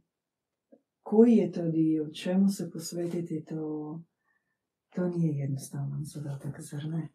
koji 1.03 1.35
je 1.35 1.51
to 1.51 1.67
dio, 1.71 2.09
čemu 2.13 2.49
se 2.49 2.69
posvetiti, 2.71 3.45
to 3.45 4.01
to 4.95 5.09
nije 5.09 5.37
jednostavan 5.37 6.03
zadatak, 6.03 6.61
zar 6.61 6.85
ne? 6.85 7.09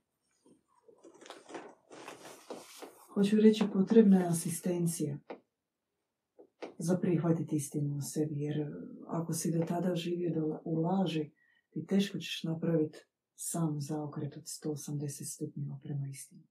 Hoću 3.14 3.36
reći, 3.36 3.64
potrebna 3.72 4.20
je 4.20 4.26
asistencija 4.26 5.18
za 6.82 6.98
prihvatiti 6.98 7.56
istinu 7.56 7.96
u 7.96 8.00
sebi, 8.00 8.40
jer 8.40 8.72
ako 9.06 9.32
si 9.32 9.58
do 9.58 9.64
tada 9.64 9.94
živio 9.94 10.60
u 10.64 10.74
laži, 10.74 11.30
ti 11.70 11.86
teško 11.86 12.18
ćeš 12.18 12.42
napraviti 12.44 12.98
sam 13.34 13.80
zaokret 13.80 14.36
od 14.36 14.42
180 14.42 15.34
stupnjeva 15.34 15.78
prema 15.82 16.08
istini. 16.08 16.42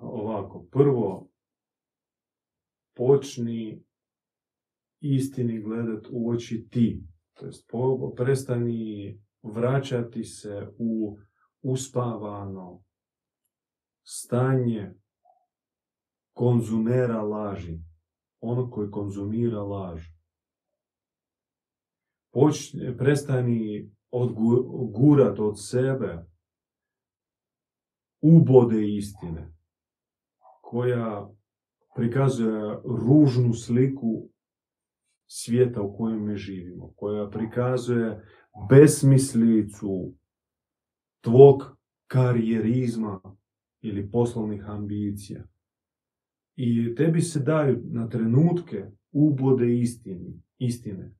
Ovako, 0.00 0.66
prvo 0.70 1.30
počni 2.94 3.84
istini 5.00 5.62
gledat 5.62 6.06
u 6.10 6.30
oči 6.30 6.68
ti. 6.70 7.04
To 7.34 7.46
jest, 7.46 7.70
prestani 8.16 9.20
vraćati 9.42 10.24
se 10.24 10.68
u 10.78 11.18
uspavano 11.62 12.82
stanje 14.02 14.94
konzumera 16.32 17.22
laži, 17.22 17.80
ono 18.46 18.70
koji 18.70 18.90
konzumira 18.90 19.62
laž. 19.62 20.02
Počne, 22.32 22.96
prestani 22.96 23.90
odgurat 24.10 25.38
od 25.38 25.54
sebe 25.70 26.26
ubode 28.22 28.96
istine, 28.96 29.52
koja 30.62 31.30
prikazuje 31.96 32.78
ružnu 32.84 33.52
sliku 33.54 34.28
svijeta 35.26 35.82
u 35.82 35.96
kojem 35.96 36.26
mi 36.26 36.36
živimo, 36.36 36.92
koja 36.96 37.30
prikazuje 37.30 38.22
besmislicu 38.70 40.14
tvog 41.20 41.76
karijerizma 42.06 43.20
ili 43.80 44.10
poslovnih 44.10 44.64
ambicija. 44.68 45.44
I 46.56 46.94
tebi 46.94 47.20
se 47.20 47.40
daju 47.40 47.82
na 47.84 48.08
trenutke 48.08 48.86
ubode 49.12 49.78
istini, 49.78 50.42
istine. 50.58 51.14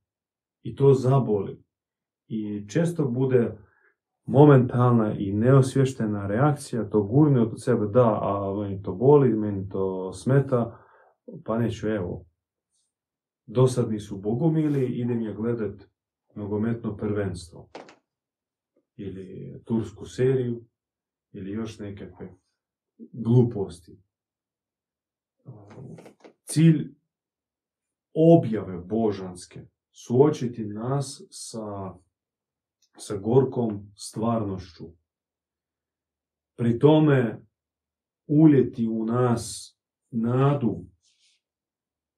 I 0.62 0.74
to 0.76 0.94
zaboli. 0.94 1.62
I 2.28 2.68
često 2.68 3.08
bude 3.08 3.58
momentalna 4.26 5.14
i 5.18 5.32
neosvještena 5.32 6.26
reakcija, 6.26 6.88
to 6.90 7.02
gurne 7.02 7.40
od 7.40 7.62
sebe, 7.62 7.86
da, 7.86 8.18
a 8.22 8.54
meni 8.60 8.82
to 8.82 8.94
boli, 8.94 9.32
meni 9.34 9.68
to 9.68 10.12
smeta, 10.12 10.78
pa 11.44 11.58
neću, 11.58 11.88
evo, 11.88 12.24
dosadni 13.46 14.00
su 14.00 14.16
bogomili, 14.16 14.86
idem 14.86 15.22
je 15.22 15.34
gledat 15.34 15.88
nogometno 16.34 16.96
prvenstvo 16.96 17.68
ili 18.96 19.54
tursku 19.64 20.06
seriju 20.06 20.64
ili 21.32 21.50
još 21.50 21.78
nekakve 21.78 22.34
gluposti. 23.12 23.98
Cilj 26.44 26.94
objave 28.14 28.78
božanske 28.78 29.66
suočiti 29.92 30.64
nas 30.64 31.22
sa, 31.30 31.94
sa 32.98 33.16
gorkom 33.16 33.92
stvarnošću. 33.94 34.84
Pri 36.56 36.78
tome 36.78 37.46
uljeti 38.26 38.88
u 38.88 39.04
nas 39.04 39.76
nadu 40.10 40.84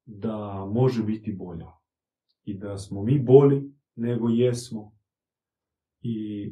da 0.05 0.65
može 0.71 1.03
biti 1.03 1.33
bolja 1.33 1.71
i 2.43 2.57
da 2.57 2.77
smo 2.77 3.03
mi 3.03 3.19
boli 3.19 3.73
nego 3.95 4.29
jesmo 4.29 4.91
i 6.01 6.49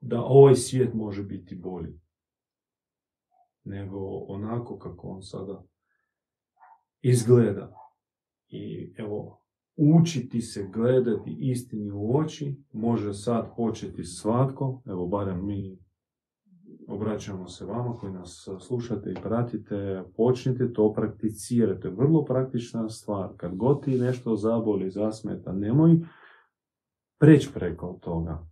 da 0.00 0.22
ovaj 0.22 0.54
svijet 0.54 0.94
može 0.94 1.22
biti 1.22 1.54
bolji 1.54 2.00
nego 3.64 3.98
onako 4.28 4.78
kako 4.78 5.08
on 5.08 5.22
sada 5.22 5.62
izgleda. 7.02 7.72
I 8.48 8.94
evo, 8.96 9.42
učiti 9.76 10.40
se 10.40 10.68
gledati 10.72 11.36
istini 11.40 11.90
u 11.90 12.16
oči 12.16 12.56
može 12.72 13.14
sad 13.14 13.56
početi 13.56 14.04
svatko, 14.04 14.82
evo 14.86 15.06
barem 15.06 15.46
mi 15.46 15.78
obraćamo 16.88 17.48
se 17.48 17.64
vama 17.64 17.96
koji 17.96 18.12
nas 18.12 18.48
slušate 18.66 19.10
i 19.10 19.22
pratite, 19.22 20.04
počnite 20.16 20.72
to 20.72 20.92
prakticirati. 20.92 21.88
Vrlo 21.88 22.24
praktična 22.24 22.88
stvar. 22.88 23.30
Kad 23.36 23.56
god 23.56 23.84
ti 23.84 23.98
nešto 23.98 24.36
zaboli, 24.36 24.90
zasmeta, 24.90 25.52
nemoj 25.52 26.00
preći 27.18 27.50
preko 27.54 27.98
toga. 28.02 28.46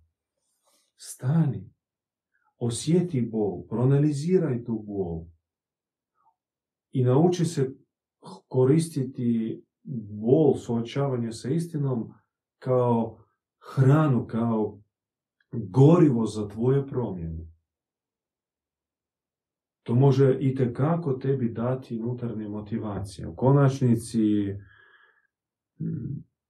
Stani. 0.96 1.70
Osjeti 2.58 3.20
bol. 3.20 3.66
Proanaliziraj 3.68 4.64
tu 4.64 4.84
bol. 4.86 5.24
I 6.92 7.04
nauči 7.04 7.44
se 7.44 7.74
koristiti 8.48 9.62
bol, 10.22 10.54
suočavanje 10.56 11.32
sa 11.32 11.48
istinom 11.48 12.12
kao 12.58 13.18
hranu, 13.74 14.26
kao 14.26 14.80
gorivo 15.52 16.26
za 16.26 16.48
tvoje 16.48 16.86
promjene. 16.86 17.46
To 19.82 19.94
može 19.94 20.36
i 20.40 20.72
kako 20.74 21.12
tebi 21.12 21.52
dati 21.52 22.00
unutarnje 22.00 22.48
motivacije. 22.48 23.28
U 23.28 23.36
konačnici 23.36 24.18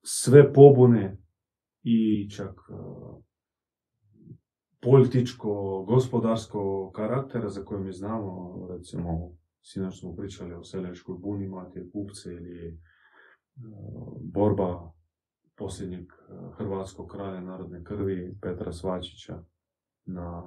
sve 0.02 0.52
pobune 0.52 1.18
i 1.82 2.30
čak 2.30 2.60
političko, 4.80 5.84
gospodarsko 5.88 6.90
karaktera 6.94 7.48
za 7.48 7.64
koje 7.64 7.80
mi 7.80 7.92
znamo, 7.92 8.66
recimo, 8.70 9.32
sinoć 9.62 10.00
smo 10.00 10.16
pričali 10.16 10.54
o 10.54 10.64
seljačkoj 10.64 11.16
buni, 11.18 11.44
imate 11.44 11.90
kupce 11.92 12.32
ili 12.32 12.80
borba 14.20 14.92
posljednjeg 15.56 16.12
hrvatskog 16.56 17.08
kralja 17.08 17.40
narodne 17.40 17.84
krvi 17.84 18.38
Petra 18.42 18.72
Svačića 18.72 19.42
na 20.04 20.42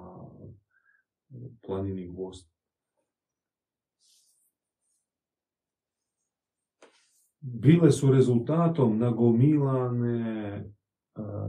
planini 1.66 2.08
Gvost. 2.08 2.54
bile 7.44 7.92
su 7.92 8.12
rezultatom 8.12 8.98
nagomilane, 8.98 10.64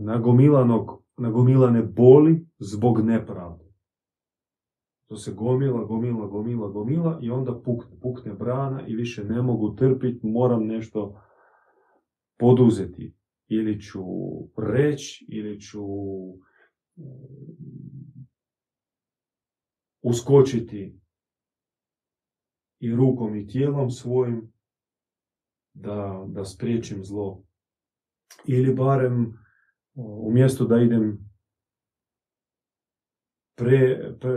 nagomilanog, 0.00 1.02
nagomilane 1.16 1.82
boli 1.82 2.46
zbog 2.58 3.00
nepravde. 3.00 3.63
To 5.14 5.18
se 5.18 5.32
gomila, 5.32 5.84
gomila, 5.84 6.26
gomila, 6.26 6.68
gomila 6.68 7.18
i 7.22 7.30
onda 7.30 7.60
pukne, 7.64 8.00
pukne 8.00 8.32
brana 8.32 8.86
i 8.86 8.94
više 8.94 9.24
ne 9.24 9.42
mogu 9.42 9.74
trpiti, 9.74 10.26
moram 10.26 10.66
nešto 10.66 11.20
poduzeti. 12.38 13.14
Ili 13.48 13.80
ću 13.80 14.02
reći, 14.56 15.26
ili 15.28 15.60
ću 15.60 15.82
uskočiti 20.02 21.00
i 22.80 22.94
rukom 22.94 23.36
i 23.36 23.46
tijelom 23.46 23.90
svojim 23.90 24.52
da, 25.74 26.24
da 26.28 26.44
spriječim 26.44 27.04
zlo. 27.04 27.44
Ili 28.46 28.74
barem 28.74 29.38
umjesto 30.28 30.64
da 30.64 30.80
idem 30.80 31.23
pre, 33.54 34.14
pre, 34.20 34.32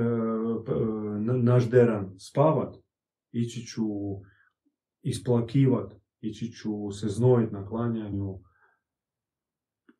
naš 1.43 1.69
deran 1.69 2.19
spavat, 2.19 2.75
ići 3.31 3.65
ću 3.65 3.83
isplakivat, 5.01 5.93
ići 6.19 6.51
ću 6.51 6.91
se 6.91 7.07
znojiti 7.07 7.53
na 7.53 7.65
klanjanju 7.65 8.39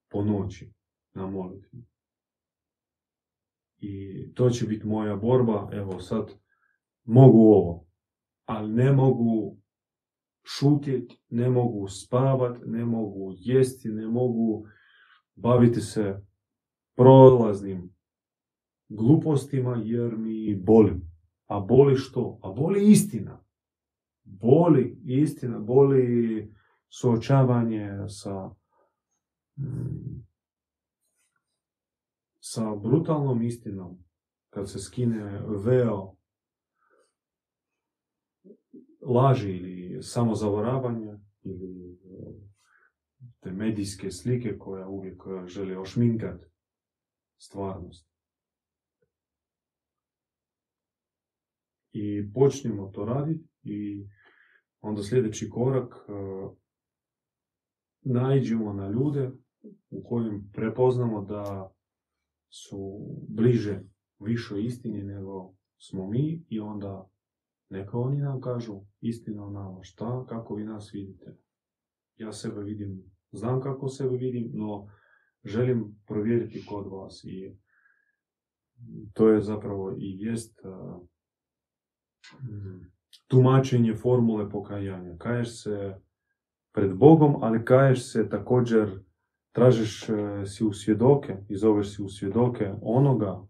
po 0.10 0.24
noći 0.24 0.74
na 1.14 1.28
molitvi. 1.28 1.86
I 3.78 4.34
to 4.34 4.50
će 4.50 4.66
biti 4.66 4.88
moja 4.88 5.16
borba, 5.16 5.70
evo 5.74 6.00
sad 6.00 6.32
mogu 7.04 7.40
ovo, 7.40 7.88
ali 8.46 8.74
ne 8.74 8.92
mogu 8.92 9.58
šutjeti, 10.44 11.22
ne 11.30 11.50
mogu 11.50 11.88
spavat, 11.88 12.58
ne 12.66 12.86
mogu 12.86 13.34
jesti, 13.38 13.90
ne 13.90 14.08
mogu 14.08 14.68
baviti 15.36 15.82
se 15.82 16.22
prolaznim 16.96 17.97
glupostima 18.90 19.82
jer 19.84 20.18
mi 20.18 20.56
boli. 20.56 21.02
A 21.46 21.60
boli 21.60 21.96
što? 21.96 22.40
A 22.44 22.52
boli 22.52 22.92
istina. 22.92 23.44
Boli 24.24 24.98
istina, 25.06 25.60
boli 25.60 26.54
suočavanje 26.90 27.90
sa 28.08 28.50
sa 32.40 32.76
brutalnom 32.76 33.42
istinom 33.42 33.98
kad 34.50 34.72
se 34.72 34.80
skine 34.80 35.42
veo 35.66 36.16
laži 39.02 39.50
ili 39.50 40.04
samozavaravanja 40.04 41.20
ili 41.44 42.00
te 43.40 43.52
medijske 43.52 44.12
slike 44.12 44.58
koja 44.58 44.88
uvijek 44.88 45.24
želi 45.46 45.76
ošminkati 45.76 46.46
stvarnost. 47.38 48.17
I 52.00 52.32
počnemo 52.34 52.88
to 52.88 53.06
raditi 53.06 53.50
i 53.64 54.08
onda 54.82 55.04
sljedeći 55.04 55.50
korak 55.50 55.96
naiđemo 58.02 58.74
na 58.74 58.90
ljude 58.90 59.32
u 59.90 60.04
kojim 60.04 60.50
prepoznamo 60.54 61.26
da 61.26 61.72
su 62.50 63.00
bliže 63.30 63.82
višoj 64.20 64.66
istini 64.66 65.04
nego 65.04 65.54
smo 65.78 66.08
mi 66.10 66.46
i 66.50 66.60
onda 66.60 67.10
neka 67.70 67.98
oni 67.98 68.18
nam 68.18 68.42
kažu 68.42 68.82
istinu 69.02 69.48
o 69.48 69.50
nama, 69.50 69.84
šta, 69.84 70.26
kako 70.30 70.56
vi 70.56 70.64
nas 70.64 70.94
vidite. 70.94 71.38
Ja 72.18 72.32
sebe 72.32 72.64
vidim, 72.64 73.04
znam 73.32 73.62
kako 73.62 73.90
sebe 73.90 74.18
vidim, 74.18 74.52
no 74.54 74.88
želim 75.44 75.96
provjeriti 76.08 76.66
kod 76.66 76.88
vas 76.92 77.24
i 77.24 77.58
to 79.14 79.30
je 79.30 79.42
zapravo 79.42 79.96
i 80.00 80.20
jest 80.20 80.60
tumačenje 83.28 83.96
formule 83.96 84.50
pokajanja. 84.50 85.18
Kaješ 85.18 85.64
se 85.64 85.96
pred 86.74 86.96
Bogom, 86.96 87.44
ali 87.44 87.66
kaješ 87.66 88.12
se 88.12 88.30
također, 88.30 89.00
tražiš 89.52 90.10
e, 90.10 90.14
si 90.46 90.66
u 90.66 90.74
svjedoke 90.74 91.38
i 91.50 91.56
zoveš 91.56 91.96
si 91.96 92.04
u 92.04 92.10
svjedoke 92.10 92.74
onoga 92.82 93.48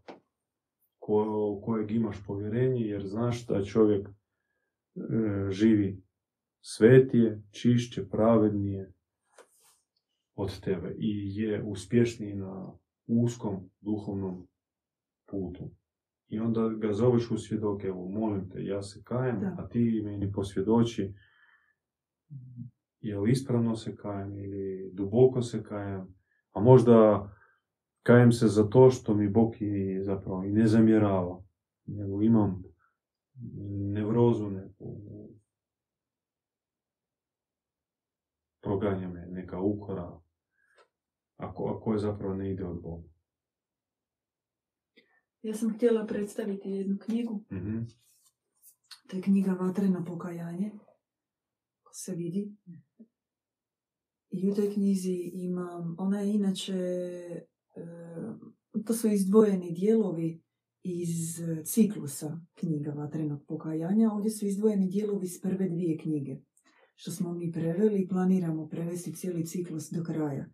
ko, 0.99 1.61
kojeg 1.63 1.91
imaš 1.91 2.25
povjerenje, 2.25 2.81
jer 2.81 3.07
znaš 3.07 3.45
da 3.47 3.63
čovjek 3.63 4.07
e, 4.07 4.11
živi 5.49 6.01
svetije, 6.61 7.41
čišće, 7.51 8.09
pravednije 8.09 8.93
od 10.35 10.59
tebe 10.59 10.95
i 10.97 11.35
je 11.35 11.63
uspješniji 11.63 12.35
na 12.35 12.73
uskom 13.07 13.69
duhovnom 13.81 14.47
putu. 15.25 15.69
I 16.27 16.39
onda 16.39 16.69
ga 16.69 16.93
zoveš 16.93 17.31
u 17.31 17.37
svjedoke, 17.37 17.87
evo, 17.87 18.09
molim 18.09 18.49
te, 18.49 18.63
ja 18.63 18.81
se 18.81 19.01
kajem, 19.03 19.43
a 19.43 19.67
ti 19.67 20.01
meni 20.05 20.31
posvjedoči, 20.31 21.13
je 22.99 23.19
li 23.19 23.31
ispravno 23.31 23.75
se 23.75 23.95
kajem 23.95 24.39
ili 24.39 24.91
duboko 24.93 25.41
se 25.41 25.63
kajem, 25.63 26.07
a 26.51 26.59
možda 26.59 27.29
Kajem 28.07 28.31
se 28.31 28.47
za 28.47 28.63
to 28.63 28.89
što 28.89 29.13
mi 29.13 29.29
Bog 29.29 29.61
i 29.61 30.03
zapravo 30.03 30.43
i 30.43 30.51
ne 30.51 30.67
zamjerava, 30.67 31.43
nego 31.85 32.21
imam 32.21 32.63
nevrozu 33.93 34.49
neku, 34.49 34.97
proganja 38.61 39.09
me 39.09 39.25
neka 39.29 39.59
ukora, 39.59 40.19
ako, 41.37 41.65
ako 41.65 41.93
je 41.93 41.99
zapravo 41.99 42.33
ne 42.33 42.51
ide 42.51 42.65
od 42.65 42.81
Boga. 42.81 43.09
Ja 45.41 45.53
sam 45.53 45.73
htjela 45.73 46.05
predstaviti 46.05 46.69
jednu 46.69 46.97
knjigu. 46.97 47.43
mm 47.51 47.87
To 49.07 49.17
je 49.17 49.21
knjiga 49.21 49.51
Vatreno 49.51 50.05
pokajanje. 50.05 50.71
Ko 51.83 51.93
se 51.93 52.15
vidi. 52.15 52.55
I 54.29 54.49
u 54.49 54.55
toj 54.55 54.73
knjizi 54.73 55.31
imam, 55.33 55.95
ona 55.99 56.19
je 56.19 56.33
inače 56.33 56.77
to 58.85 58.93
su 58.93 59.07
izdvojeni 59.07 59.71
dijelovi 59.71 60.41
iz 60.83 61.41
ciklusa 61.65 62.39
knjiga 62.55 62.91
Vatrenog 62.91 63.45
pokajanja. 63.47 64.11
Ovdje 64.11 64.31
su 64.31 64.45
izdvojeni 64.45 64.87
dijelovi 64.87 65.25
iz 65.25 65.41
prve 65.41 65.69
dvije 65.69 65.97
knjige, 65.97 66.37
što 66.95 67.11
smo 67.11 67.33
mi 67.33 67.51
preveli 67.51 68.01
i 68.01 68.07
planiramo 68.07 68.67
prevesti 68.67 69.15
cijeli 69.15 69.45
ciklus 69.45 69.89
do 69.91 70.03
kraja. 70.03 70.49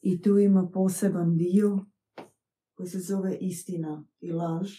I 0.00 0.22
tu 0.22 0.38
ima 0.38 0.70
poseban 0.74 1.36
dio 1.36 1.86
koji 2.78 2.88
se 2.88 2.98
zove 2.98 3.36
Istina 3.40 4.04
i 4.20 4.32
laž, 4.32 4.72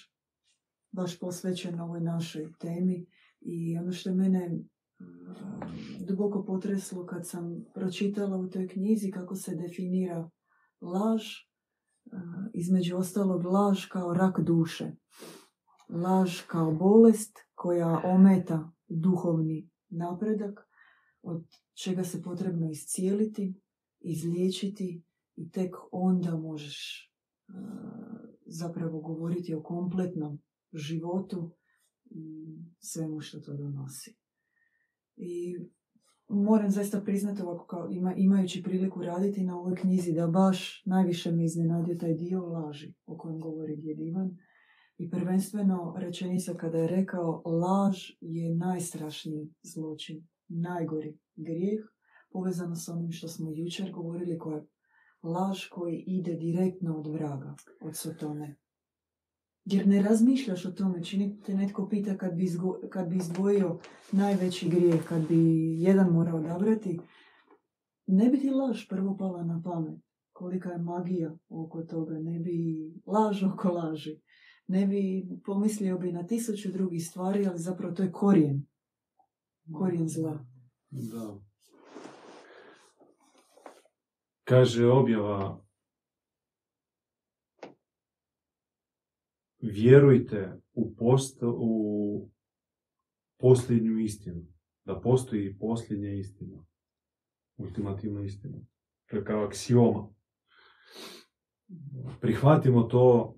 baš 0.91 1.19
posvećen 1.19 1.79
ovoj 1.79 2.01
našoj 2.01 2.53
temi. 2.59 3.05
I 3.41 3.77
ono 3.77 3.91
što 3.91 4.13
mene 4.13 4.59
duboko 6.07 6.45
potreslo 6.45 7.05
kad 7.05 7.27
sam 7.27 7.65
pročitala 7.73 8.37
u 8.37 8.49
toj 8.49 8.67
knjizi 8.67 9.11
kako 9.11 9.35
se 9.35 9.55
definira 9.55 10.29
laž, 10.81 11.23
između 12.53 12.97
ostalog 12.97 13.45
laž 13.45 13.85
kao 13.85 14.13
rak 14.13 14.39
duše. 14.39 14.91
laž 15.89 16.41
kao 16.47 16.71
bolest 16.71 17.37
koja 17.55 18.01
ometa 18.05 18.71
duhovni 18.87 19.69
napredak, 19.89 20.69
od 21.21 21.47
čega 21.83 22.03
se 22.03 22.21
potrebno 22.21 22.69
iscijeliti, 22.69 23.61
izliječiti 23.99 25.03
i 25.35 25.51
tek 25.51 25.75
onda 25.91 26.37
možeš 26.37 27.08
zapravo 28.45 29.01
govoriti 29.01 29.53
o 29.53 29.63
kompletnom 29.63 30.39
životu 30.73 31.51
i 32.05 32.57
svemu 32.79 33.19
što 33.19 33.39
to 33.39 33.53
donosi. 33.53 34.15
I 35.15 35.55
moram 36.29 36.71
zaista 36.71 37.01
priznati 37.01 37.41
ovako 37.41 37.65
kao 37.65 37.87
ima, 37.91 38.13
imajući 38.15 38.63
priliku 38.63 39.01
raditi 39.01 39.43
na 39.43 39.59
ovoj 39.59 39.75
knjizi 39.75 40.13
da 40.13 40.27
baš 40.27 40.83
najviše 40.85 41.31
me 41.31 41.45
iznenadio 41.45 41.95
taj 41.95 42.13
dio 42.13 42.45
laži 42.45 42.93
o 43.05 43.17
kojem 43.17 43.39
govori 43.39 43.75
djed 43.75 43.99
Ivan. 43.99 44.37
I 44.97 45.09
prvenstveno 45.09 45.95
rečenica 45.97 46.53
kada 46.53 46.77
je 46.77 46.87
rekao 46.87 47.41
laž 47.45 47.97
je 48.21 48.55
najstrašniji 48.55 49.53
zločin, 49.63 50.27
najgori 50.47 51.17
grijeh, 51.35 51.79
povezano 52.31 52.75
s 52.75 52.89
onim 52.89 53.11
što 53.11 53.27
smo 53.27 53.51
jučer 53.51 53.91
govorili, 53.91 54.37
koja 54.37 54.65
laž 55.23 55.67
koji 55.69 56.03
ide 56.07 56.35
direktno 56.35 56.97
od 56.97 57.07
vraga, 57.07 57.55
od 57.81 57.95
Sotone. 57.95 58.55
Jer 59.65 59.87
ne 59.87 60.01
razmišljaš 60.01 60.65
o 60.65 60.71
tome, 60.71 61.03
čini 61.03 61.41
te 61.45 61.53
netko 61.53 61.87
pita 61.89 62.17
kad 62.17 62.33
bi, 62.33 62.43
izgo, 62.43 62.79
kad 62.89 63.09
bi 63.09 63.15
izdvojio 63.15 63.79
najveći 64.11 64.69
grijeh, 64.69 65.03
kad 65.03 65.27
bi 65.27 65.35
jedan 65.81 66.11
morao 66.11 66.37
odabrati, 66.37 66.99
ne 68.07 68.29
bi 68.29 68.39
ti 68.39 68.49
laž 68.49 68.87
prvo 68.87 69.17
pala 69.17 69.43
na 69.43 69.61
pamet. 69.63 69.99
Kolika 70.31 70.69
je 70.69 70.77
magija 70.77 71.37
oko 71.49 71.83
toga, 71.83 72.19
ne 72.19 72.39
bi 72.39 72.87
laž 73.05 73.43
oko 73.43 73.69
laži. 73.69 74.21
Ne 74.67 74.87
bi 74.87 75.27
pomislio 75.45 75.97
bi 75.97 76.11
na 76.11 76.27
tisuću 76.27 76.71
drugih 76.71 77.07
stvari, 77.07 77.47
ali 77.47 77.59
zapravo 77.59 77.95
to 77.95 78.03
je 78.03 78.11
korijen. 78.11 78.65
Korijen 79.73 80.07
zla. 80.07 80.45
Da. 80.89 81.48
Kaže 84.49 84.87
objava 84.87 85.65
vjerujte 89.59 90.61
u, 90.73 90.95
post, 90.95 91.43
u 91.43 92.29
posljednju 93.39 93.99
istinu. 93.99 94.45
Da 94.85 94.99
postoji 94.99 95.57
posljednja 95.59 96.09
istina. 96.09 96.65
Ultimativna 97.57 98.21
istina. 98.21 98.57
To 99.09 99.15
je 99.15 99.23
kao 99.23 99.43
aksioma. 99.43 100.09
Prihvatimo 102.21 102.83
to 102.83 103.35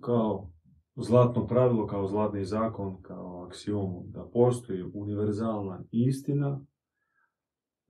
kao 0.00 0.52
zlatno 0.96 1.46
pravilo, 1.46 1.86
kao 1.86 2.08
zlatni 2.08 2.44
zakon, 2.44 3.02
kao 3.02 3.44
aksiomu. 3.46 4.04
Da 4.06 4.30
postoji 4.32 4.82
univerzalna 4.94 5.84
istina. 5.90 6.66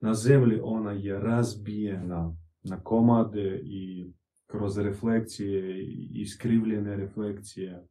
Na 0.05 0.13
zemlji 0.13 0.59
ona 0.63 0.91
je 0.91 1.19
razbijena 1.19 2.35
na 2.63 2.79
komade 2.83 3.61
i 3.63 4.13
kroz 4.47 4.77
refleksije, 4.77 5.83
iskrivljene 6.11 6.95
refleksije, 6.95 7.87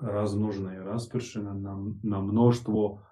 razmnožena 0.00 0.74
i 0.74 0.78
raspršena 0.78 1.54
na, 1.54 1.92
na 2.02 2.20
mnoštvo 2.20 3.02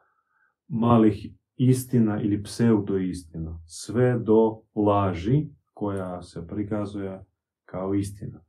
malih 0.69 1.27
istina 1.57 2.23
ili 2.23 2.43
pseudoistina, 2.43 3.61
sve 3.67 4.19
do 4.19 4.61
laži 4.75 5.49
koja 5.75 6.23
se 6.23 6.47
prikazuje 6.47 7.25
kao 7.65 7.95
istina. 7.95 8.45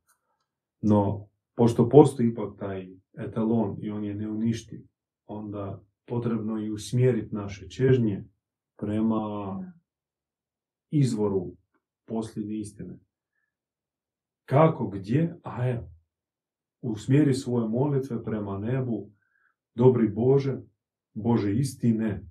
No, 0.81 1.27
pošto 1.55 1.89
postoji 1.89 2.29
ipak 2.29 2.59
taj 2.59 2.89
etalon 3.17 3.77
i 3.81 3.89
on 3.89 4.03
je 4.03 4.15
neuništiv, 4.15 4.81
onda 5.25 5.83
potrebno 6.07 6.57
je 6.57 6.71
usmjeriti 6.71 7.35
naše 7.35 7.69
čežnje 7.69 8.25
prema 8.77 9.73
izvoru 10.91 11.55
posljednje 12.05 12.55
istine. 12.55 12.99
Kako, 14.45 14.87
gdje? 14.87 15.39
A 15.43 15.69
evo, 15.69 15.89
usmjeri 16.81 17.33
svoje 17.33 17.67
molitve 17.67 18.23
prema 18.23 18.57
nebu, 18.57 19.11
dobri 19.75 20.09
Bože, 20.09 20.57
Bože 21.13 21.55
istine, 21.55 22.27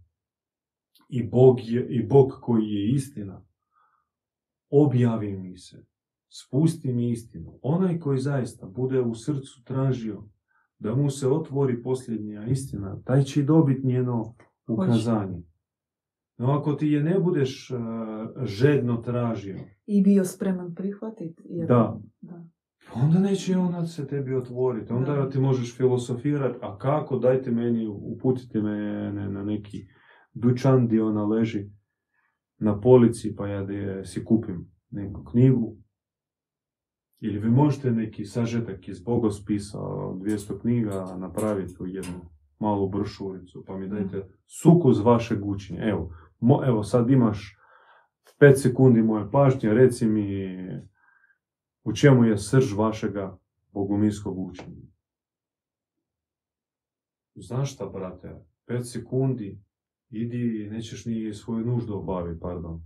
i 1.09 1.29
Bog, 1.29 1.61
je, 1.63 1.87
i 1.89 2.07
Bog 2.07 2.33
koji 2.43 2.65
je 2.65 2.95
istina, 2.95 3.45
objavi 4.71 5.37
mi 5.37 5.59
se, 5.59 5.85
spusti 6.29 6.93
mi 6.93 7.11
istinu. 7.11 7.59
Onaj 7.63 7.99
koji 7.99 8.19
zaista 8.19 8.67
bude 8.67 9.01
u 9.01 9.15
srcu 9.15 9.65
tražio 9.65 10.29
da 10.79 10.95
mu 10.95 11.11
se 11.11 11.29
otvori 11.29 11.83
posljednja 11.83 12.47
istina, 12.47 13.03
taj 13.05 13.23
će 13.23 13.43
dobiti 13.43 13.87
njeno 13.87 14.35
ukazanje. 14.69 15.43
No 16.39 16.53
ako 16.53 16.73
ti 16.73 16.87
je 16.87 17.03
ne 17.03 17.19
budeš 17.21 17.71
uh, 17.71 17.79
žedno 18.45 18.97
tražio... 18.97 19.57
I 19.87 20.03
bio 20.03 20.25
spreman 20.25 20.75
prihvatiti. 20.75 21.43
Jer... 21.45 21.69
Da. 21.69 22.01
da. 22.21 22.45
Onda 22.95 23.19
neće 23.19 23.57
ona 23.57 23.87
se 23.87 24.07
tebi 24.07 24.35
otvoriti. 24.35 24.93
Onda 24.93 25.13
da. 25.13 25.31
ti 25.31 25.39
možeš 25.39 25.77
filosofirati, 25.77 26.59
a 26.63 26.79
kako, 26.79 27.19
dajte 27.19 27.51
meni, 27.51 27.87
uputite 27.87 28.63
me 28.63 29.13
na 29.13 29.45
neki 29.45 29.87
dućan 30.35 30.87
gdje 30.87 31.03
ona 31.03 31.25
leži 31.25 31.71
na 32.59 32.81
polici, 32.81 33.35
pa 33.37 33.47
ja 33.47 33.65
da 33.65 33.73
je 33.73 34.05
si 34.05 34.25
kupim 34.25 34.71
neku 34.91 35.25
knjigu. 35.25 35.77
Ili 37.21 37.39
vi 37.39 37.51
možete 37.51 37.91
neki 37.91 38.25
sažetak 38.25 38.89
iz 38.89 39.03
bogospisa, 39.03 39.79
200 39.79 40.61
knjiga, 40.61 41.17
napraviti 41.19 41.75
u 41.81 41.87
jednu 41.87 42.21
malu 42.59 42.89
brošuricu, 42.89 43.65
pa 43.67 43.77
mi 43.77 43.89
dajte 43.89 44.29
sukus 44.63 45.05
vašeg 45.05 45.47
učenja. 45.47 45.89
Evo, 45.89 46.13
Mo, 46.41 46.63
evo 46.65 46.83
sad 46.83 47.11
imaš 47.11 47.57
5 48.41 48.63
sekundi 48.63 49.03
moje 49.03 49.31
pažnje, 49.31 49.75
reci 49.75 50.07
mi 50.07 50.57
u 51.85 51.93
čemu 51.93 52.25
je 52.25 52.39
srž 52.39 52.75
vašega 52.75 53.39
boguminskog 53.73 54.39
učenja. 54.39 54.87
Znaš 57.35 57.75
šta, 57.75 57.87
brate, 57.87 58.45
5 58.67 58.83
sekundi, 58.93 59.61
idi, 60.11 60.69
nećeš 60.71 61.07
ni 61.07 61.35
svoju 61.35 61.67
nuždu 61.67 61.95
obavi, 61.95 62.41
pardon. 62.41 62.83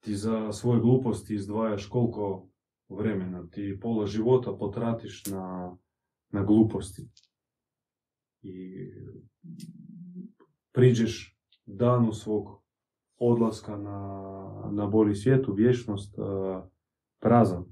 Ti 0.00 0.16
za 0.16 0.52
svoje 0.52 0.80
gluposti 0.80 1.34
izdvajaš 1.34 1.86
koliko 1.86 2.48
vremena, 2.88 3.48
ti 3.50 3.78
pola 3.82 4.06
života 4.06 4.56
potratiš 4.58 5.26
na, 5.26 5.76
na 6.30 6.44
gluposti. 6.44 7.08
I 8.42 8.84
priđeš 10.78 11.38
danu 11.66 12.12
svog 12.12 12.62
odlaska 13.16 13.76
na, 13.76 14.00
na 14.72 14.86
boli 14.86 15.14
svijetu, 15.14 15.52
vječnost, 15.52 16.18
uh, 16.18 16.62
prazan. 17.20 17.64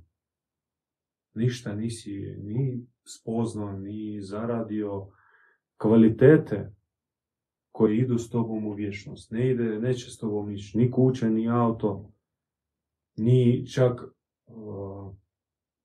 Ništa 1.34 1.74
nisi 1.74 2.36
ni 2.38 2.86
spoznao, 3.04 3.72
ni 3.72 4.22
zaradio 4.22 5.08
kvalitete 5.76 6.72
koje 7.72 7.96
idu 7.96 8.18
s 8.18 8.30
tobom 8.30 8.66
u 8.66 8.72
vječnost. 8.72 9.30
Ne 9.30 9.50
ide, 9.50 9.80
neće 9.80 10.10
s 10.10 10.18
tobom 10.18 10.50
ići 10.50 10.78
ni 10.78 10.90
kuća, 10.90 11.28
ni 11.28 11.48
auto, 11.48 12.10
ni 13.16 13.66
čak 13.66 14.00
uh, 14.46 15.14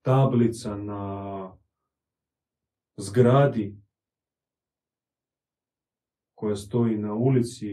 tablica 0.02 0.78
na 0.78 1.52
zgradi 2.98 3.81
koja 6.42 6.56
stoji 6.56 6.98
na 6.98 7.14
ulici, 7.14 7.68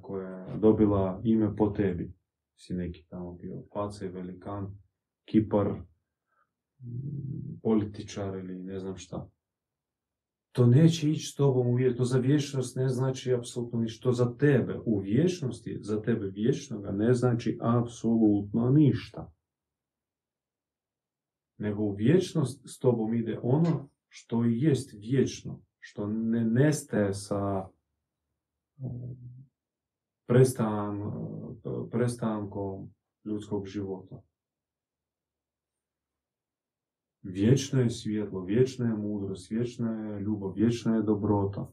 koja 0.00 0.28
je 0.28 0.58
dobila 0.58 1.20
ime 1.24 1.56
po 1.56 1.70
tebi. 1.70 2.12
Si 2.56 2.74
neki 2.74 3.06
tamo 3.08 3.32
bio 3.32 3.62
pacej, 3.72 4.08
velikan, 4.08 4.78
kipar, 5.24 5.74
političar 7.62 8.38
ili 8.38 8.58
ne 8.58 8.78
znam 8.78 8.96
šta. 8.96 9.30
To 10.52 10.66
neće 10.66 11.10
ići 11.10 11.26
s 11.26 11.34
tobom 11.34 11.66
u 11.66 11.74
vječnost. 11.74 11.98
To 11.98 12.04
za 12.04 12.18
vječnost 12.18 12.76
ne 12.76 12.88
znači 12.88 13.34
apsolutno 13.34 13.80
ništa. 13.80 14.02
To 14.02 14.12
za 14.12 14.36
tebe 14.36 14.78
u 14.84 14.98
vječnosti, 14.98 15.78
za 15.80 16.02
tebe 16.02 16.26
vječnoga 16.26 16.90
ne 16.90 17.14
znači 17.14 17.58
apsolutno 17.60 18.70
ništa. 18.70 19.32
Nego 21.58 21.82
u 21.82 21.94
vječnost 21.94 22.62
s 22.64 22.78
tobom 22.78 23.14
ide 23.14 23.38
ono 23.42 23.88
što 24.08 24.44
i 24.44 24.60
jest 24.60 24.92
vječno, 24.92 25.62
što 25.78 26.06
ne 26.06 26.44
nestaje 26.44 27.14
sa 27.14 27.68
prestan, 30.26 31.00
prestankom 31.90 32.94
ljudskog 33.24 33.66
života. 33.66 34.22
Vječno 37.22 37.80
je 37.80 37.90
svjetlo, 37.90 38.44
vječna 38.44 38.86
je 38.86 38.96
mudrost, 38.96 39.50
vječna 39.50 39.90
je 39.90 40.20
ljubav, 40.20 40.52
vječna 40.52 40.96
je 40.96 41.02
dobrota. 41.02 41.72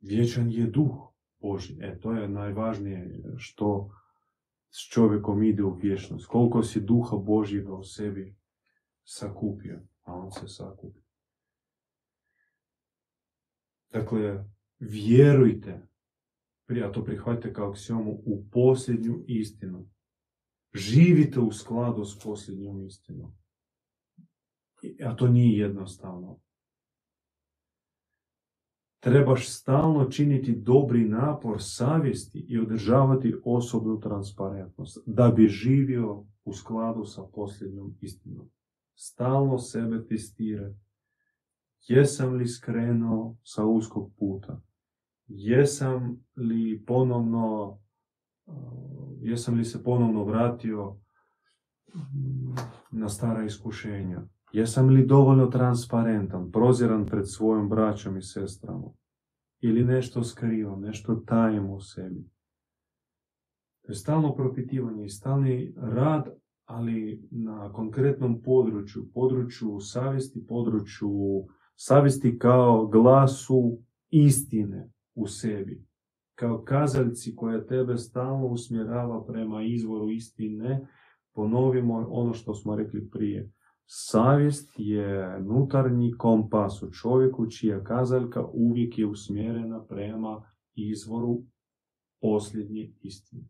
Vječan 0.00 0.50
je 0.50 0.66
duh 0.66 1.14
Boži. 1.40 1.78
E, 1.80 1.98
to 2.00 2.12
je 2.12 2.28
najvažnije 2.28 3.22
što 3.36 3.90
s 4.70 4.92
čovjekom 4.92 5.42
ide 5.42 5.62
u 5.64 5.74
vječnost, 5.74 6.26
koliko 6.26 6.62
si 6.62 6.80
duha 6.80 7.16
Božjega 7.16 7.72
u 7.72 7.84
sebi 7.84 8.36
sakupio, 9.04 9.80
a 10.02 10.14
on 10.14 10.30
se 10.30 10.48
sakupi. 10.48 11.03
Dakle, 13.94 14.44
vjerujte, 14.78 15.86
a 16.84 16.92
to 16.92 17.04
prihvatite 17.04 17.52
kao 17.52 17.70
aksiomu, 17.70 18.10
u 18.10 18.44
posljednju 18.52 19.24
istinu. 19.26 19.88
Živite 20.74 21.40
u 21.40 21.52
skladu 21.52 22.04
s 22.04 22.18
posljednjom 22.18 22.86
istinom. 22.86 23.32
A 25.04 25.16
to 25.16 25.28
nije 25.28 25.58
jednostavno. 25.58 26.40
Trebaš 29.00 29.48
stalno 29.48 30.10
činiti 30.10 30.56
dobri 30.56 31.08
napor 31.08 31.56
savjesti 31.58 32.46
i 32.48 32.58
održavati 32.58 33.34
osobnu 33.44 34.00
transparentnost, 34.00 34.98
da 35.06 35.30
bi 35.30 35.48
živio 35.48 36.26
u 36.44 36.52
skladu 36.52 37.04
sa 37.04 37.22
posljednjom 37.34 37.94
istinom. 38.00 38.50
Stalno 38.94 39.58
sebe 39.58 40.06
testirati. 40.06 40.84
Jesam 41.86 42.34
li 42.34 42.48
skrenuo 42.48 43.36
sa 43.42 43.64
uskog 43.64 44.12
puta? 44.18 44.60
Jesam 45.26 46.16
li 46.36 46.84
ponovno, 46.86 47.78
jesam 49.20 49.54
li 49.54 49.64
se 49.64 49.82
ponovno 49.82 50.24
vratio 50.24 50.96
na 52.90 53.08
stara 53.08 53.44
iskušenja? 53.44 54.22
Jesam 54.52 54.88
li 54.88 55.06
dovoljno 55.06 55.46
transparentan, 55.46 56.50
proziran 56.50 57.06
pred 57.06 57.30
svojom 57.30 57.68
braćom 57.68 58.16
i 58.16 58.22
sestrama? 58.22 58.92
Ili 59.60 59.84
nešto 59.84 60.22
skrivam, 60.22 60.80
nešto 60.80 61.14
tajem 61.14 61.70
u 61.70 61.80
sebi? 61.80 62.28
To 63.82 63.92
je 63.92 63.96
stalno 63.96 64.34
propitivanje 64.34 65.04
i 65.04 65.08
stalni 65.08 65.74
rad, 65.76 66.28
ali 66.64 67.28
na 67.30 67.72
konkretnom 67.72 68.42
području, 68.42 69.10
području 69.14 69.80
savjesti, 69.80 70.46
području 70.46 71.10
savjesti 71.76 72.38
kao 72.38 72.86
glasu 72.86 73.78
istine 74.10 74.90
u 75.14 75.26
sebi. 75.26 75.84
Kao 76.34 76.62
kazalici 76.64 77.36
koja 77.36 77.66
tebe 77.66 77.96
stalno 77.96 78.46
usmjerava 78.46 79.24
prema 79.26 79.62
izvoru 79.62 80.10
istine, 80.10 80.86
ponovimo 81.34 82.06
ono 82.10 82.32
što 82.32 82.54
smo 82.54 82.76
rekli 82.76 83.10
prije. 83.10 83.50
Savjest 83.86 84.70
je 84.76 85.40
nutarnji 85.40 86.12
kompas 86.18 86.82
u 86.82 86.90
čovjeku 86.90 87.50
čija 87.50 87.84
kazaljka 87.84 88.46
uvijek 88.46 88.98
je 88.98 89.06
usmjerena 89.06 89.84
prema 89.84 90.42
izvoru 90.74 91.42
posljednje 92.20 92.92
istine. 93.00 93.48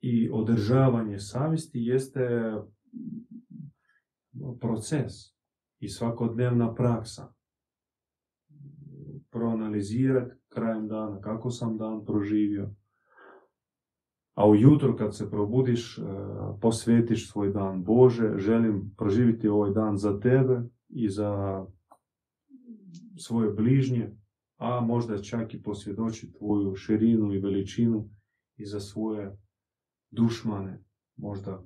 I 0.00 0.30
održavanje 0.30 1.18
savjesti 1.18 1.78
jeste 1.80 2.52
proces 4.60 5.12
i 5.78 5.88
svakodnevna 5.88 6.74
praksa. 6.74 7.32
Proanalizirati 9.30 10.34
krajem 10.48 10.88
dana 10.88 11.20
kako 11.20 11.50
sam 11.50 11.76
dan 11.76 12.04
proživio, 12.04 12.70
a 14.38 14.48
ujutro 14.48 14.96
kad 14.96 15.16
se 15.16 15.30
probudiš, 15.30 15.98
e, 15.98 16.02
posvetiš 16.60 17.30
svoj 17.30 17.50
dan. 17.50 17.84
Bože, 17.84 18.34
želim 18.36 18.94
proživiti 18.96 19.48
ovaj 19.48 19.72
dan 19.72 19.96
za 19.96 20.20
tebe 20.20 20.62
i 20.88 21.08
za 21.08 21.64
svoje 23.16 23.52
bližnje, 23.52 24.16
a 24.56 24.80
možda 24.80 25.22
čak 25.22 25.54
i 25.54 25.62
posvjedočiti 25.62 26.38
tvoju 26.38 26.74
širinu 26.74 27.34
i 27.34 27.38
veličinu 27.38 28.08
i 28.56 28.66
za 28.66 28.80
svoje 28.80 29.36
dušmane, 30.10 30.82
možda 31.16 31.62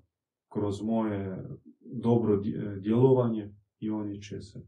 kroz 0.53 0.83
moje 0.83 1.49
dobro 1.93 2.41
djelovanje 2.81 3.55
i 3.79 3.91
oni 3.91 4.23
će 4.23 4.41
se 4.41 4.61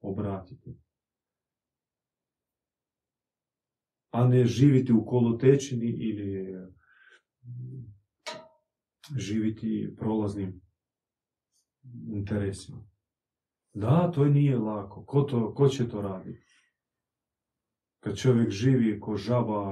obratiti. 0.00 0.78
A 4.10 4.28
ne 4.28 4.44
živiti 4.44 4.92
u 4.92 5.04
kolotečini 5.04 5.86
ili 5.86 6.56
živiti 9.16 9.94
prolaznim 9.98 10.60
interesima. 12.08 12.86
Da, 13.74 14.10
to 14.14 14.24
nije 14.24 14.58
lako. 14.58 15.04
Ko, 15.04 15.22
to, 15.22 15.54
ko 15.54 15.68
će 15.68 15.88
to 15.88 16.02
raditi? 16.02 16.40
Kad 18.00 18.16
čovjek 18.16 18.50
živi 18.50 19.00
ko 19.00 19.16
žaba 19.16 19.64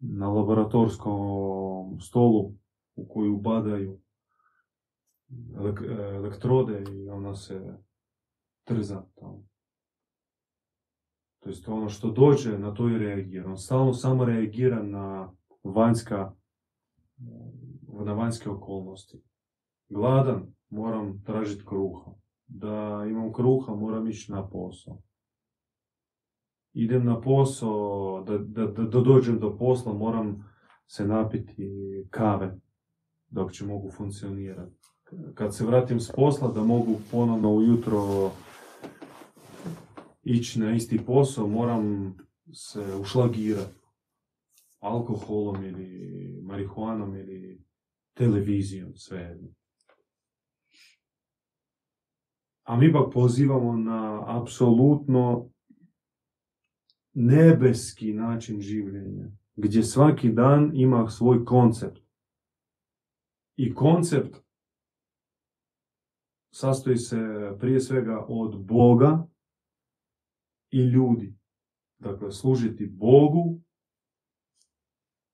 na 0.00 0.28
laboratorskom 0.28 2.00
stolu 2.00 2.52
u 2.94 3.08
koju 3.08 3.36
badaju 3.36 4.00
elektrode 6.14 6.84
i 6.92 7.08
ona 7.08 7.34
se 7.34 7.78
trza 8.64 9.02
tamo. 9.14 9.44
To 11.38 11.48
jest 11.48 11.68
ono 11.68 11.88
što 11.88 12.10
dođe, 12.10 12.58
na 12.58 12.74
to 12.74 12.88
i 12.88 12.98
reagira. 12.98 13.50
On 13.50 13.56
stalno 13.56 13.92
samo 13.92 14.24
reagira 14.24 14.82
na 14.82 15.32
vanjska 15.62 16.32
na 18.04 18.12
vanjske 18.12 18.50
okolnosti. 18.50 19.22
Gladan, 19.88 20.46
moram 20.70 21.22
tražiti 21.22 21.64
kruha. 21.66 22.12
Da 22.46 23.04
imam 23.08 23.32
kruha, 23.32 23.74
moram 23.74 24.08
ići 24.08 24.32
na 24.32 24.48
posao. 24.48 25.02
Idem 26.72 27.04
na 27.04 27.20
posao, 27.20 28.24
da, 28.26 28.38
da, 28.38 28.66
da 28.66 29.00
dođem 29.00 29.38
do 29.38 29.56
posla, 29.56 29.92
moram 29.92 30.44
se 30.86 31.06
napiti 31.06 31.68
kave 32.10 32.58
dok 33.28 33.52
će 33.52 33.66
mogu 33.66 33.90
funkcionirati. 33.90 34.76
Kad 35.34 35.56
se 35.56 35.64
vratim 35.64 36.00
s 36.00 36.12
posla, 36.12 36.48
da 36.48 36.62
mogu 36.62 37.00
ponovno 37.10 37.54
ujutro 37.54 38.30
ići 40.22 40.60
na 40.60 40.74
isti 40.74 41.04
posao, 41.06 41.46
moram 41.46 42.16
se 42.52 42.96
ušlagirati 43.00 43.78
alkoholom 44.80 45.64
ili 45.64 46.40
marihuanom 46.42 47.16
ili 47.16 47.64
televizijom, 48.14 48.94
svejedno. 48.96 49.48
A 52.62 52.76
mi 52.76 52.92
pak 52.92 53.12
pozivamo 53.12 53.76
na 53.76 54.24
apsolutno 54.40 55.50
nebeski 57.14 58.12
način 58.12 58.60
življenja, 58.60 59.30
gdje 59.56 59.82
svaki 59.82 60.32
dan 60.32 60.70
ima 60.74 61.08
svoj 61.08 61.44
koncept. 61.44 62.02
I 63.56 63.74
koncept 63.74 64.47
sastoji 66.60 66.96
se 66.96 67.16
prije 67.60 67.80
svega 67.80 68.24
od 68.28 68.64
Boga 68.64 69.26
i 70.70 70.78
ljudi. 70.78 71.34
Dakle, 71.98 72.32
služiti 72.32 72.86
Bogu 72.86 73.60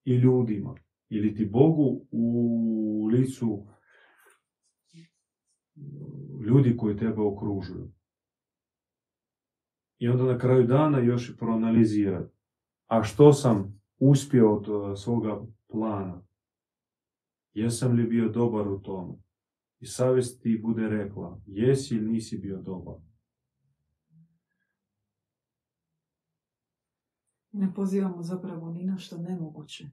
i 0.04 0.14
ljudima. 0.14 0.74
Ili 1.08 1.34
ti 1.34 1.44
Bogu 1.46 2.06
u 2.10 3.08
licu 3.12 3.66
ljudi 6.46 6.76
koji 6.76 6.96
tebe 6.96 7.20
okružuju. 7.20 7.92
I 9.98 10.08
onda 10.08 10.24
na 10.24 10.38
kraju 10.38 10.66
dana 10.66 10.98
još 10.98 11.30
i 11.30 11.36
proanalizirati. 11.36 12.34
A 12.86 13.02
što 13.02 13.32
sam 13.32 13.80
uspio 13.98 14.56
od 14.56 14.68
e, 14.68 14.96
svoga 14.96 15.46
plana? 15.68 16.22
Jesam 17.52 17.96
li 17.96 18.04
bio 18.04 18.28
dobar 18.28 18.68
u 18.68 18.78
tome? 18.78 19.23
I 19.84 19.86
savjest 19.86 20.42
ti 20.42 20.60
bude 20.62 20.88
rekla, 20.88 21.40
jesi 21.46 21.94
ili 21.94 22.10
nisi 22.10 22.38
bio 22.38 22.62
dobar? 22.62 22.94
Ne 27.52 27.74
pozivamo 27.74 28.22
zapravo 28.22 28.70
ni 28.70 28.84
na 28.84 28.98
što 28.98 29.18
nemoguće. 29.18 29.90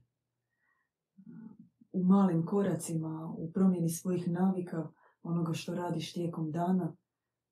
U 1.92 2.04
malim 2.04 2.46
koracima, 2.46 3.34
u 3.38 3.52
promjeni 3.52 3.88
svojih 3.88 4.28
navika, 4.28 4.88
onoga 5.22 5.52
što 5.52 5.74
radiš 5.74 6.12
tijekom 6.12 6.50
dana 6.50 6.96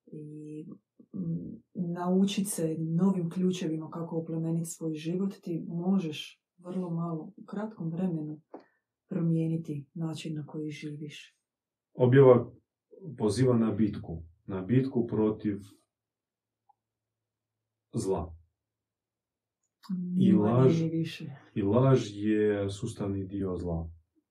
i 0.06 0.66
mm, 1.14 1.62
naučiti 1.74 2.50
se 2.50 2.76
novim 2.78 3.30
ključevima 3.30 3.90
kako 3.90 4.16
oplemeniti 4.16 4.70
svoj 4.70 4.94
život, 4.94 5.34
ti 5.42 5.64
možeš 5.68 6.42
vrlo 6.58 6.90
malo, 6.90 7.32
u 7.36 7.44
kratkom 7.44 7.90
vremenu, 7.90 8.40
promijeniti 9.08 9.86
način 9.94 10.36
na 10.36 10.46
koji 10.46 10.70
živiš. 10.70 11.39
Objava 11.94 12.52
poziva 13.18 13.56
na 13.56 13.70
bitku, 13.70 14.22
na 14.46 14.62
bitku 14.62 15.06
protiv 15.06 15.58
zla. 17.92 18.36
I 20.20 20.32
laž, 20.32 20.82
I 21.54 21.62
laž 21.62 22.10
je 22.14 22.70
sustavni 22.70 23.24
dio 23.24 23.56
zla. 23.56 23.90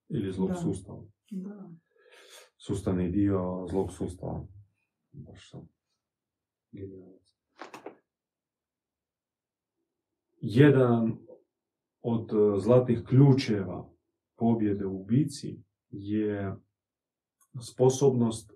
Ili 0.10 0.32
zlog 0.32 0.52
sustava. 0.64 1.04
Da. 1.32 1.72
Sustavni 2.58 3.12
dio 3.12 3.66
zlog 3.70 3.92
sustava. 3.92 4.48
Baš 5.12 5.50
sam. 5.50 5.68
Jedan 10.42 11.18
od 12.02 12.32
e, 12.32 12.60
zlatnih 12.60 13.04
ključeva 13.08 13.90
pobjede 14.38 14.86
u 14.86 15.06
bici 15.06 15.64
je 15.90 16.56
sposobnost 17.62 18.54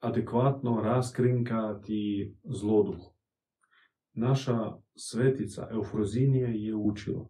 adekvatno 0.00 0.80
raskrinkati 0.80 2.34
zloduh. 2.44 3.12
Naša 4.12 4.72
svetica 4.94 5.68
Eufrozinije 5.70 6.64
je 6.64 6.74
učila 6.74 7.28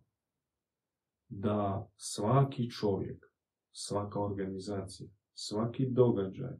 da 1.29 1.89
svaki 1.97 2.71
čovjek, 2.71 3.27
svaka 3.73 4.21
organizacija, 4.21 5.09
svaki 5.35 5.87
događaj 5.87 6.57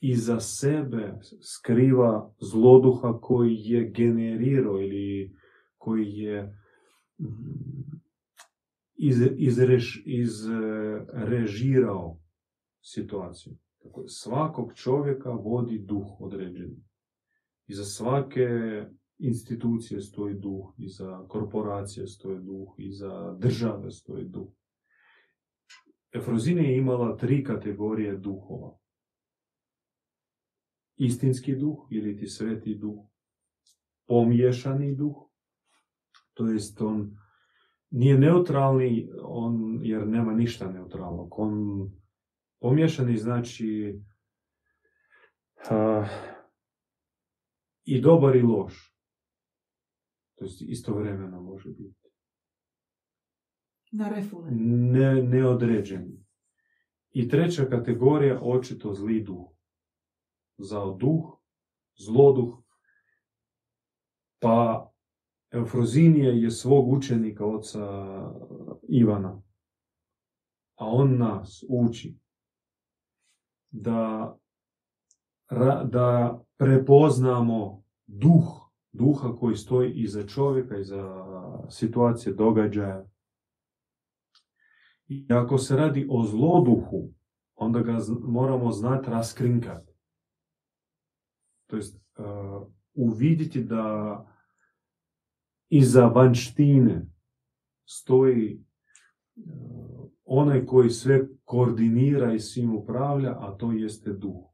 iza 0.00 0.40
sebe 0.40 1.18
skriva 1.40 2.34
zloduha 2.40 3.20
koji 3.20 3.54
je 3.54 3.90
generirao 3.90 4.80
ili 4.80 5.36
koji 5.78 6.06
je 6.06 6.58
mm, 7.18 7.26
izrežirao 10.06 12.20
situaciju. 12.82 13.56
Tako, 13.82 14.08
svakog 14.08 14.74
čovjeka 14.74 15.30
vodi 15.30 15.78
duh 15.78 16.20
određeni. 16.20 16.84
Iza 17.66 17.84
svake 17.84 18.48
institucije 19.18 20.00
stoji 20.00 20.34
duh, 20.34 20.74
iza 20.78 21.24
korporacije 21.28 22.06
stoji 22.06 22.40
duh, 22.40 22.74
iza 22.76 23.36
države 23.38 23.90
stoji 23.90 24.24
duh. 24.24 24.48
Efrozina 26.12 26.62
je 26.62 26.76
imala 26.76 27.16
tri 27.16 27.44
kategorije 27.44 28.16
duhova. 28.16 28.78
Istinski 30.96 31.56
duh 31.56 31.86
ili 31.90 32.16
ti 32.16 32.26
sveti 32.26 32.74
duh, 32.74 33.04
pomiješani 34.06 34.94
duh, 34.94 35.16
to 36.34 36.46
jest 36.46 36.80
on 36.80 37.18
nije 37.90 38.18
neutralni, 38.18 39.10
on, 39.22 39.80
jer 39.82 40.08
nema 40.08 40.34
ništa 40.34 40.72
neutralnog. 40.72 41.38
On 41.38 41.90
pomiješani 42.58 43.16
znači 43.16 44.00
i 47.84 48.00
dobar 48.00 48.36
i 48.36 48.42
loš. 48.42 48.94
To 50.34 50.44
jest 50.44 50.62
istovremeno 50.62 51.42
može 51.42 51.68
biti. 51.68 52.08
Na 53.92 54.08
refule. 54.08 54.50
Ne, 54.50 55.22
neodređeni. 55.22 56.24
I 57.10 57.28
treća 57.28 57.64
kategorija, 57.64 58.40
očito 58.42 58.94
zli 58.94 59.22
duh. 59.22 59.46
Zao 60.58 60.94
duh, 60.94 61.38
zloduh. 61.96 62.58
Pa 64.38 64.90
Eufrozinije 65.50 66.42
je 66.42 66.50
svog 66.50 66.88
učenika, 66.88 67.46
oca 67.46 67.80
Ivana. 68.88 69.42
A 70.74 70.86
on 70.86 71.18
nas 71.18 71.64
uči 71.68 72.18
da, 73.70 74.36
da 75.84 76.40
prepoznamo 76.56 77.82
duh, 78.06 78.70
duha 78.92 79.36
koji 79.40 79.56
stoji 79.56 79.92
iza 79.92 80.26
čovjeka, 80.26 80.78
iza 80.78 81.24
situacije, 81.70 82.34
događaja. 82.34 83.06
I 85.08 85.26
ako 85.30 85.58
se 85.58 85.76
radi 85.76 86.06
o 86.10 86.24
zloduhu, 86.24 87.12
onda 87.54 87.80
ga 87.80 87.98
moramo 88.22 88.72
znati 88.72 89.10
raskrinkati. 89.10 89.92
To 91.66 91.76
jest, 91.76 91.96
uh, 92.18 92.68
uviditi 92.94 93.64
da 93.64 94.26
iza 95.68 96.06
vanštine 96.06 97.06
stoji 97.84 98.64
uh, 99.36 99.97
onaj 100.30 100.66
koji 100.66 100.90
sve 100.90 101.28
koordinira 101.44 102.34
i 102.34 102.40
svim 102.40 102.76
upravlja, 102.76 103.30
a 103.30 103.56
to 103.58 103.72
jeste 103.72 104.12
duh. 104.12 104.44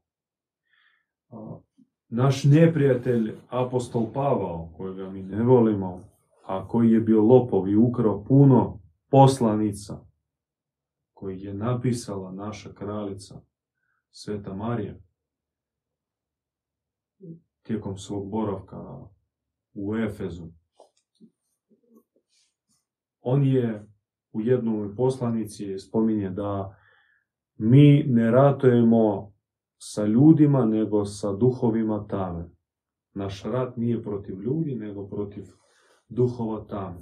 Naš 2.07 2.43
neprijatelj, 2.43 3.35
apostol 3.49 4.13
Pavao, 4.13 4.73
kojega 4.77 5.09
mi 5.09 5.23
ne 5.23 5.43
volimo, 5.43 6.03
a 6.45 6.67
koji 6.67 6.91
je 6.91 6.99
bio 6.99 7.21
lopov 7.21 7.69
i 7.69 7.75
ukrao 7.75 8.23
puno 8.23 8.79
poslanica, 9.09 10.05
koji 11.13 11.41
je 11.41 11.53
napisala 11.53 12.31
naša 12.31 12.73
kraljica, 12.73 13.41
Sveta 14.11 14.53
Marija, 14.53 14.95
tijekom 17.63 17.97
svog 17.97 18.29
boravka 18.29 19.07
u 19.73 19.95
Efezu. 19.95 20.47
On 23.21 23.43
je 23.43 23.94
u 24.35 24.41
jednoj 24.41 24.95
poslanici 24.95 25.79
spominje 25.79 26.29
da 26.29 26.77
mi 27.57 28.03
ne 28.07 28.31
ratujemo 28.31 29.33
sa 29.77 30.05
ljudima, 30.05 30.65
nego 30.65 31.05
sa 31.05 31.31
duhovima 31.33 32.07
tame. 32.07 32.49
Naš 33.13 33.43
rat 33.43 33.77
nije 33.77 34.03
protiv 34.03 34.41
ljudi, 34.41 34.75
nego 34.75 35.07
protiv 35.07 35.43
duhova 36.09 36.65
tame. 36.69 37.01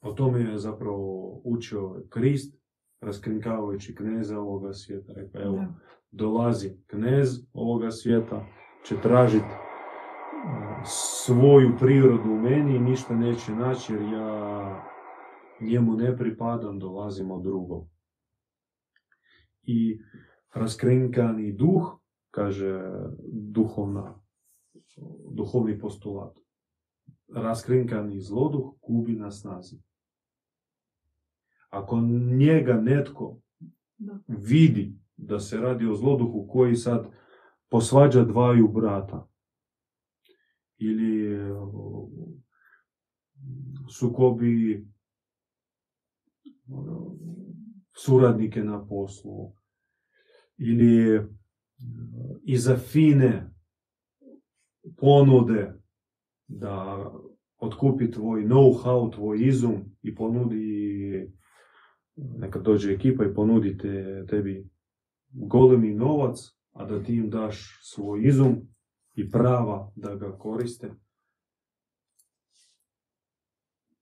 O 0.00 0.12
tome 0.12 0.40
je 0.40 0.58
zapravo 0.58 1.40
učio 1.44 2.02
Krist, 2.08 2.58
raskrinkavajući 3.00 3.94
kneza 3.94 4.40
ovoga 4.40 4.72
svijeta. 4.72 5.12
Rekao, 5.12 5.42
evo, 5.42 5.64
dolazi 6.10 6.76
knez 6.86 7.46
ovoga 7.52 7.90
svijeta, 7.90 8.46
će 8.84 9.00
tražiti 9.02 9.54
svoju 10.84 11.72
prirodu 11.78 12.30
u 12.30 12.38
meni 12.38 12.76
i 12.76 12.80
ništa 12.80 13.16
neće 13.16 13.52
naći 13.52 13.92
jer 13.92 14.02
ja 14.02 14.97
njemu 15.60 15.96
ne 15.96 16.16
pripadam, 16.16 16.78
dolazim 16.78 17.30
od 17.30 17.42
drugog. 17.42 17.88
I 19.62 20.00
raskrinkani 20.54 21.52
duh, 21.52 21.98
kaže 22.30 22.80
duhovna, 23.32 24.20
duhovni 25.30 25.78
postulat, 25.78 26.38
raskrinkani 27.28 28.20
zloduh 28.20 28.74
gubi 28.82 29.16
na 29.16 29.30
snazi. 29.30 29.76
Ako 31.70 32.00
njega 32.36 32.80
netko 32.80 33.36
vidi 34.26 34.98
da 35.16 35.40
se 35.40 35.56
radi 35.56 35.86
o 35.86 35.94
zloduhu 35.94 36.48
koji 36.48 36.76
sad 36.76 37.06
posvađa 37.68 38.24
dvaju 38.24 38.68
brata 38.68 39.28
ili 40.78 41.38
sukobi 43.90 44.86
suradnike 47.96 48.64
na 48.64 48.86
poslu 48.86 49.52
ili 50.58 51.16
e, 51.16 51.26
iza 52.42 52.76
fine 52.76 53.54
ponude 54.96 55.74
da 56.48 57.04
otkupi 57.56 58.10
tvoj 58.10 58.44
know-how, 58.44 59.14
tvoj 59.14 59.46
izum 59.46 59.96
i 60.02 60.14
ponudi, 60.14 61.32
neka 62.16 62.58
dođe 62.58 62.92
ekipa 62.92 63.24
i 63.24 63.34
ponudi 63.34 63.78
tebi 64.28 64.70
golemi 65.30 65.94
novac, 65.94 66.38
a 66.72 66.84
da 66.84 67.02
ti 67.02 67.14
im 67.16 67.30
daš 67.30 67.80
svoj 67.82 68.28
izum 68.28 68.56
i 69.14 69.30
prava 69.30 69.92
da 69.96 70.14
ga 70.14 70.38
koriste. 70.38 70.90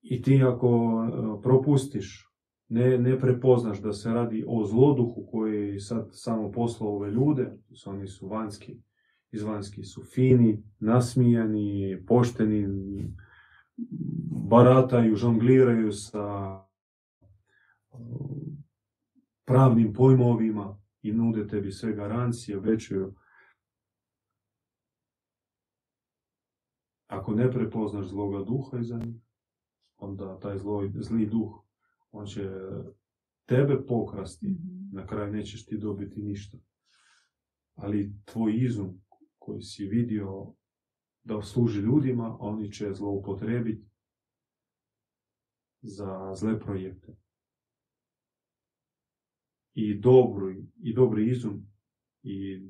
I 0.02 0.22
ti 0.22 0.42
ako 0.44 0.68
e, 0.68 1.42
propustiš 1.42 2.25
ne, 2.68 2.98
ne 2.98 3.20
prepoznaš 3.20 3.80
da 3.80 3.92
se 3.92 4.10
radi 4.10 4.44
o 4.48 4.64
zloduhu 4.64 5.26
koji 5.30 5.80
sad 5.80 6.08
samo 6.12 6.52
poslao 6.52 6.90
ove 6.90 7.10
ljude, 7.10 7.58
oni 7.86 8.06
su 8.06 8.28
vanjski, 8.28 8.80
izvanjski 9.32 9.84
su 9.84 10.02
fini, 10.02 10.62
nasmijani, 10.78 12.04
pošteni, 12.06 12.66
barataju, 14.48 15.16
žongliraju 15.16 15.92
sa 15.92 16.58
pravnim 19.44 19.92
pojmovima 19.92 20.78
i 21.02 21.12
nude 21.12 21.46
tebi 21.46 21.72
sve 21.72 21.92
garancije, 21.92 22.58
obećaju. 22.58 23.14
Ako 27.06 27.34
ne 27.34 27.50
prepoznaš 27.50 28.06
zloga 28.06 28.44
duha 28.44 28.78
iza 28.78 28.98
njih, 28.98 29.22
onda 29.96 30.38
taj 30.40 30.58
zli 31.00 31.26
duh 31.26 31.65
on 32.16 32.26
će 32.26 32.50
tebe 33.46 33.86
pokrasti, 33.86 34.46
mhm. 34.46 34.96
na 34.96 35.06
kraju 35.06 35.32
nećeš 35.32 35.66
ti 35.66 35.78
dobiti 35.78 36.20
ništa. 36.22 36.58
Ali 37.74 38.12
tvoj 38.24 38.64
izum 38.64 39.00
koji 39.38 39.62
si 39.62 39.86
vidio 39.86 40.54
da 41.24 41.42
služi 41.42 41.80
ljudima, 41.80 42.36
oni 42.40 42.72
će 42.72 42.92
zloupotrebiti 42.92 43.86
za 45.82 46.34
zle 46.34 46.60
projekte. 46.60 47.16
I 49.74 49.94
dobri, 49.94 50.64
i 50.82 50.94
dobri 50.94 51.30
izum 51.30 51.66
i 52.22 52.60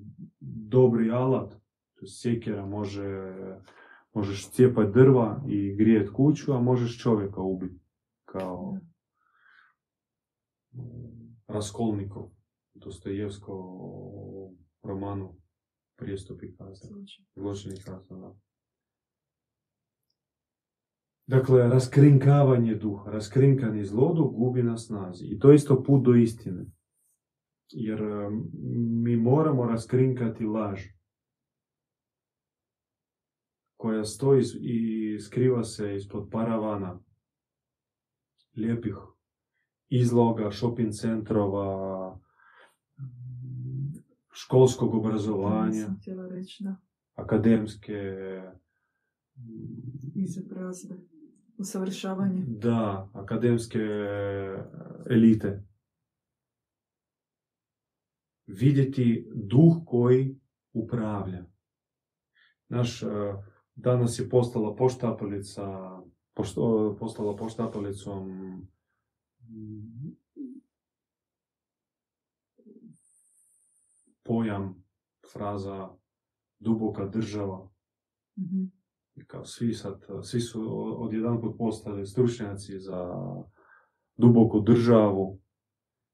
dobri 0.41 1.11
alat, 1.11 1.55
to 1.95 2.07
sjekera 2.07 2.67
može, 2.67 3.35
možeš 4.15 4.51
cijepati 4.51 4.93
drva 4.93 5.43
i 5.49 5.75
grijet 5.75 6.11
kuću, 6.11 6.53
a 6.53 6.61
možeš 6.61 7.03
čovjeka 7.03 7.41
ubiti 7.41 7.81
kao 8.25 8.79
Raskolnikov, 11.47 12.31
Dostojevsko 12.75 13.53
romanu 14.83 15.41
Prijestup 15.99 16.43
i 16.43 16.57
kazna. 16.57 16.89
Zločin 17.35 17.73
i 17.73 17.83
kazna, 17.83 18.19
da. 18.19 18.35
Dakle, 21.27 21.69
raskrinkavanje 21.69 22.75
duha, 22.75 23.11
raskrinkani 23.11 23.85
zloduh 23.85 24.33
gubi 24.33 24.63
na 24.63 24.77
snazi. 24.79 25.25
I 25.25 25.39
to 25.39 25.51
je 25.51 25.55
isto 25.55 25.83
put 25.83 26.05
do 26.05 26.15
istine. 26.15 26.67
Jer 27.71 28.01
mi 29.05 29.17
moramo 29.17 29.67
raskrinkati 29.67 30.45
laž 30.45 30.81
koja 33.77 34.05
stoji 34.05 34.43
i 34.61 35.19
skriva 35.21 35.65
se 35.65 35.97
ispod 35.97 36.29
paravana 36.31 37.01
lijepih 38.57 38.97
izloga, 39.89 40.51
shopping 40.51 40.93
centrova, 40.93 42.19
školskog 44.33 44.95
obrazovanja, 44.95 45.95
akademske 47.15 47.95
izobrazbe, 50.15 50.95
usavršavanje. 51.59 52.45
Da, 52.47 53.11
akademske 53.13 53.81
elite. 55.11 55.63
Vidjeti 58.47 59.31
duh 59.35 59.77
koji 59.87 60.41
upravlja. 60.73 61.45
Naš, 62.69 63.03
eh, 63.03 63.07
danas 63.75 64.19
je 64.19 64.29
postala 64.29 64.77
poštapalica, 64.77 65.63
postala 66.99 67.37
poštapalicom 67.37 68.31
pojam, 74.27 74.85
fraza 75.33 75.89
duboka 76.59 77.07
država. 77.07 77.71
mm 78.37 78.77
Kao 79.27 79.45
svi, 79.45 79.75
sad, 79.75 80.05
svi 80.23 80.41
su 80.41 80.63
odjedanput 81.03 81.59
postali 81.59 82.07
stručnjaci 82.07 82.79
za 82.79 83.15
duboku 84.17 84.61
državu. 84.61 85.41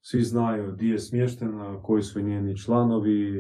Svi 0.01 0.23
znaju 0.23 0.73
gdje 0.73 0.89
je 0.89 0.99
smještena, 0.99 1.83
koji 1.83 2.03
su 2.03 2.21
njeni 2.21 2.59
članovi. 2.59 3.33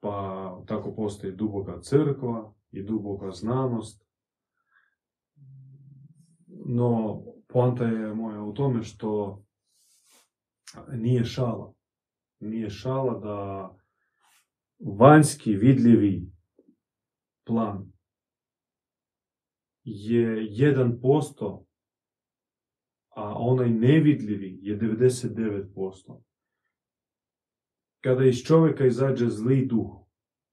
Pa 0.00 0.62
tako 0.66 0.94
postoji 0.94 1.32
duboka 1.32 1.80
crkva 1.80 2.54
i 2.70 2.82
duboka 2.82 3.30
znanost. 3.30 4.07
No, 6.70 7.22
poanta 7.46 7.84
je 7.84 8.14
moja 8.14 8.42
u 8.42 8.54
tome 8.54 8.82
što 8.82 9.42
nije 10.92 11.24
šala. 11.24 11.74
Nije 12.40 12.70
šala 12.70 13.18
da 13.18 13.70
vanjski 14.98 15.56
vidljivi 15.56 16.32
plan 17.46 17.92
je 19.84 20.50
1%, 20.50 21.64
a 23.08 23.34
onaj 23.36 23.70
nevidljivi 23.70 24.58
je 24.62 24.78
99%. 24.78 26.20
Kada 28.00 28.24
iz 28.24 28.36
čovjeka 28.36 28.86
izađe 28.86 29.28
zli 29.28 29.66
duh, 29.66 29.90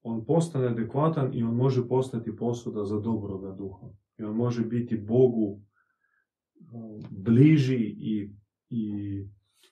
on 0.02 0.24
postane 0.24 0.66
adekvatan 0.66 1.34
i 1.34 1.42
on 1.42 1.56
može 1.56 1.88
postati 1.88 2.36
posuda 2.36 2.84
za 2.84 3.00
dobroga 3.00 3.52
duha. 3.52 3.86
I 4.18 4.22
on 4.22 4.36
može 4.36 4.64
biti 4.64 4.96
Bogu 4.96 5.60
bliži 7.10 7.96
i, 7.98 8.30
i 8.70 8.84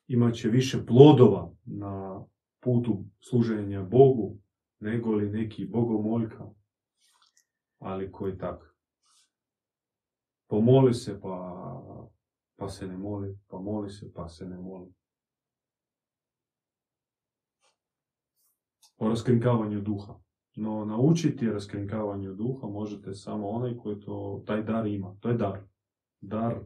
imat 0.07 0.35
će 0.35 0.49
više 0.49 0.87
plodova 0.87 1.53
na 1.65 2.25
putu 2.61 3.05
služenja 3.29 3.83
Bogu 3.83 4.39
nego 4.81 5.13
li 5.13 5.31
neki 5.31 5.67
bogomoljka, 5.67 6.47
ali 7.79 8.13
koji 8.13 8.39
tak. 8.39 8.77
Pomoli 10.47 10.95
se 10.95 11.21
pa, 11.21 11.37
pa 12.57 12.69
se 12.69 12.87
ne 12.87 12.97
moli, 12.97 13.39
pa 13.49 13.59
moli 13.59 13.91
se 13.91 14.13
pa 14.15 14.29
se 14.29 14.47
ne 14.47 14.59
moli. 14.59 14.93
O 18.97 19.09
raskrinkavanju 19.09 19.81
duha. 19.81 20.21
No 20.57 20.85
naučiti 20.85 21.51
raskrinkavanju 21.51 22.35
duha 22.35 22.67
možete 22.67 23.15
samo 23.15 23.49
onaj 23.49 23.77
koji 23.77 24.01
to, 24.01 24.43
taj 24.47 24.63
dar 24.63 24.87
ima. 24.87 25.17
To 25.21 25.29
je 25.29 25.35
dar. 25.35 25.61
Dar 26.21 26.65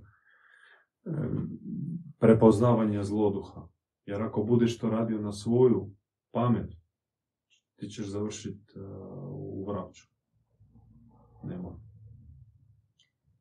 prepoznavanja 2.19 3.05
zloduha. 3.05 3.69
Jer 4.07 4.23
ako 4.23 4.43
budeš 4.43 4.79
to 4.79 4.91
radio 4.91 5.19
na 5.21 5.33
svoju 5.33 5.91
pamet, 6.33 6.75
ti 7.77 7.89
ćeš 7.89 8.07
završiti 8.07 8.73
e, 8.77 8.81
u 9.31 9.65
vraću. 9.69 10.09
Nema. 11.43 11.81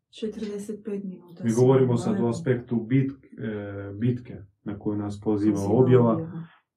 45 0.09 1.03
minuta. 1.03 1.43
Mi 1.43 1.53
govorimo 1.53 1.97
sad 1.97 2.19
o 2.23 2.27
aspektu 2.27 2.87
e, 2.91 3.93
bitke 3.93 4.37
na 4.63 4.79
koju 4.79 4.97
nas 4.97 5.21
poziva 5.23 5.59
objava, 5.69 6.31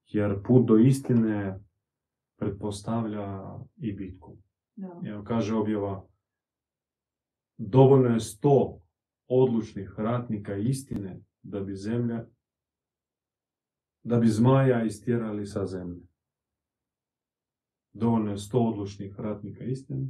jer 0.07 0.43
put 0.43 0.69
do 0.69 0.77
istine 0.77 1.61
pretpostavlja 2.39 3.43
i 3.77 3.93
bitku. 3.93 4.37
Evo 5.05 5.25
kaže 5.25 5.55
objava, 5.55 6.07
dovoljno 7.57 8.09
je 8.09 8.21
sto 8.21 8.80
odlučnih 9.31 9.95
ratnika 9.97 10.57
istine 10.57 11.23
da 11.43 11.61
bi 11.61 11.75
zemlja, 11.75 12.27
da 14.03 14.19
bi 14.19 14.29
zmaja 14.29 14.85
istjerali 14.85 15.47
sa 15.47 15.67
zemlje. 15.67 16.03
Dovoljno 17.93 18.31
je 18.31 18.39
sto 18.39 18.59
odlučnih 18.59 19.21
ratnika 19.21 19.65
istine 19.65 20.07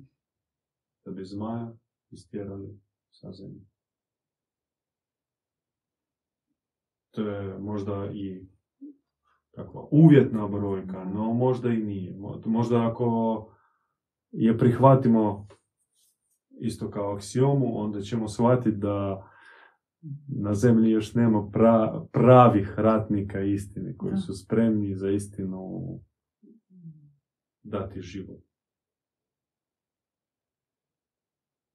da 1.04 1.10
bi 1.10 1.24
zmaja 1.24 1.72
istjerali 2.10 2.80
sa 3.10 3.32
zemlje. 3.32 3.64
To 7.10 7.22
je 7.22 7.58
možda 7.58 8.10
i 8.12 8.46
takva 9.50 9.88
uvjetna 9.90 10.48
brojka, 10.48 11.04
no 11.04 11.32
možda 11.32 11.68
i 11.68 11.76
nije. 11.76 12.16
Možda 12.44 12.90
ako 12.90 13.46
je 14.30 14.58
prihvatimo 14.58 15.48
isto 16.60 16.90
kao 16.90 17.14
aksiomu, 17.14 17.78
onda 17.78 18.00
ćemo 18.00 18.28
shvatiti 18.28 18.76
da 18.76 19.26
na 20.28 20.54
zemlji 20.54 20.90
još 20.90 21.14
nema 21.14 21.50
pravih 22.12 22.74
ratnika 22.76 23.40
istine 23.40 23.96
koji 23.96 24.16
su 24.16 24.34
spremni 24.34 24.94
za 24.94 25.10
istinu 25.10 25.70
dati 27.62 28.00
život. 28.00 28.42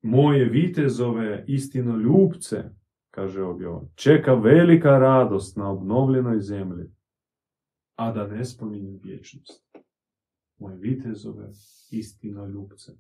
Moje 0.01 0.49
vitezove 0.49 1.45
istinoljubce, 1.47 2.63
kaže 3.11 3.43
objava, 3.43 3.87
čeka 3.95 4.33
velika 4.33 4.97
radost 4.97 5.57
na 5.57 5.71
obnovljenoj 5.71 6.39
zemlji, 6.39 6.85
a 7.95 8.11
da 8.11 8.27
ne 8.27 8.45
spominjem 8.45 8.99
vječnost. 9.03 9.65
Moje 10.57 10.77
vitezove 10.77 11.49
istinoljubce 11.91 12.91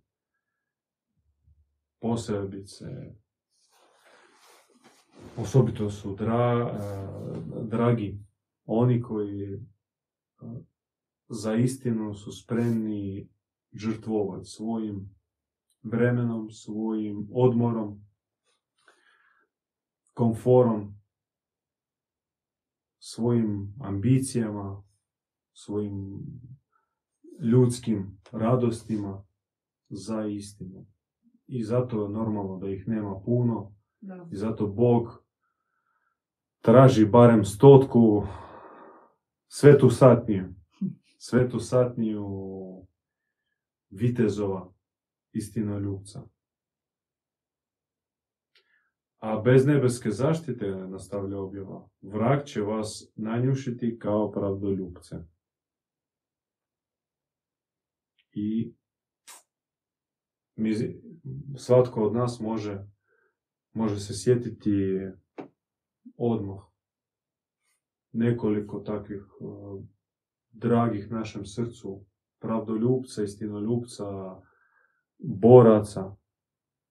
posebice 2.05 2.85
osobito 5.37 5.89
su 5.89 6.15
dra, 6.15 6.71
dragi 7.63 8.19
oni 8.65 9.01
koji 9.01 9.59
za 11.27 11.55
istinu 11.55 12.13
su 12.13 12.31
spremni 12.31 13.29
žrtvovati 13.73 14.45
svojim 14.45 15.15
vremenom, 15.83 16.51
svojim 16.51 17.27
odmorom, 17.33 18.01
komforom, 20.13 20.95
svojim 22.99 23.73
ambicijama, 23.81 24.83
svojim 25.53 26.23
ljudskim 27.39 28.21
radostima 28.31 29.25
za 29.89 30.25
istinu 30.25 30.94
i 31.47 31.63
zato 31.63 32.03
je 32.03 32.09
normalno 32.09 32.57
da 32.57 32.69
ih 32.69 32.87
nema 32.87 33.21
puno 33.25 33.75
da. 34.01 34.27
i 34.31 34.35
zato 34.35 34.67
Bog 34.67 35.23
traži 36.61 37.05
barem 37.05 37.45
stotku 37.45 38.27
svetu 39.47 39.89
satniju, 39.99 40.53
svetu 41.17 41.59
satniju 41.59 42.27
vitezova 43.89 44.73
istinoljubca. 45.31 46.23
A 49.17 49.39
bez 49.39 49.65
nebeske 49.65 50.11
zaštite, 50.11 50.65
nastavlja 50.65 51.39
objava, 51.39 51.89
vrag 52.01 52.43
će 52.43 52.61
vas 52.61 53.11
nanjušiti 53.15 53.99
kao 53.99 54.31
pravdoljubce. 54.31 55.15
I 58.33 58.73
mi 60.55 60.73
svatko 61.57 62.03
od 62.03 62.13
nas 62.13 62.39
može, 62.39 62.87
može 63.73 63.99
se 63.99 64.13
sjetiti 64.13 64.99
odmah 66.17 66.59
nekoliko 68.11 68.79
takvih 68.79 69.23
uh, 69.39 69.83
dragih 70.51 71.11
našem 71.11 71.45
srcu, 71.45 72.05
pravdoljubca, 72.39 73.23
istinoljubca, 73.23 74.05
boraca, 75.17 76.15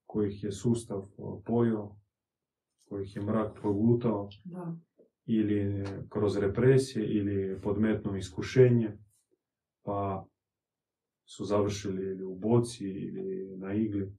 kojih 0.05 0.43
je 0.43 0.51
sustav 0.51 0.99
uh, 1.17 1.41
pojao, 1.45 1.97
kojih 2.89 3.15
je 3.15 3.21
mrak 3.21 3.59
progutao, 3.61 4.29
Da. 4.43 4.75
ili 5.25 5.85
kroz 6.09 6.37
represije, 6.37 7.07
ili 7.07 7.61
podmetno 7.61 8.17
iskušenje, 8.17 8.97
pa 9.83 10.27
su 11.25 11.45
završili 11.45 12.03
ili 12.03 12.23
u 12.23 12.35
boci, 12.35 12.85
ili 12.85 13.57
na 13.57 13.73
igli. 13.73 14.17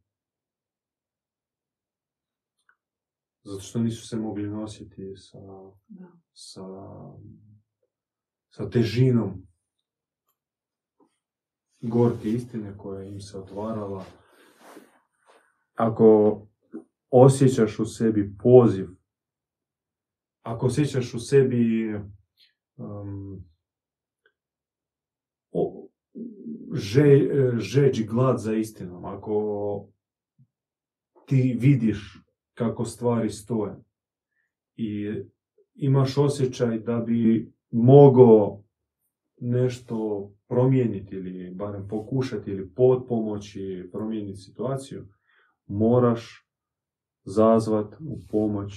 Zato 3.47 3.61
što 3.61 3.79
nisu 3.79 4.09
se 4.09 4.17
mogli 4.17 4.49
nositi 4.49 5.17
sa, 5.17 5.39
Da. 5.89 6.07
sa, 6.33 6.63
sa 8.51 8.71
težinom 8.71 9.47
gorke 11.81 12.31
istine 12.31 12.79
koja 12.79 13.05
im 13.05 13.21
se 13.21 13.39
otvarala. 13.39 14.05
Ako 15.75 16.41
osjećaš 17.11 17.79
u 17.79 17.85
sebi 17.85 18.37
poziv, 18.43 18.89
ako 20.43 20.67
osjećaš 20.67 21.15
u 21.15 21.21
sebi 21.21 21.95
um, 22.77 23.45
o- 25.53 25.89
že, 26.73 27.05
žeđ 27.59 28.07
glad 28.07 28.39
za 28.41 28.55
istinom, 28.55 29.05
ako 29.05 29.89
ti 31.27 31.57
vidiš 31.61 32.26
kako 32.57 32.85
stvari 32.85 33.31
stoje 33.31 33.75
i 34.77 35.13
imaš 35.75 36.19
osjećaj 36.19 36.79
da 36.79 36.97
bi 36.97 37.53
mogao 37.71 38.63
nešto 39.41 40.31
promijeniti 40.49 41.15
ili 41.15 41.55
barem 41.55 41.89
pokušati 41.89 42.51
ili 42.51 42.71
pomoći 43.09 43.89
promijeniti 43.93 44.41
situaciju, 44.41 45.07
moraš 45.67 46.49
zazvat 47.25 47.95
u 48.01 48.19
pomoć 48.31 48.73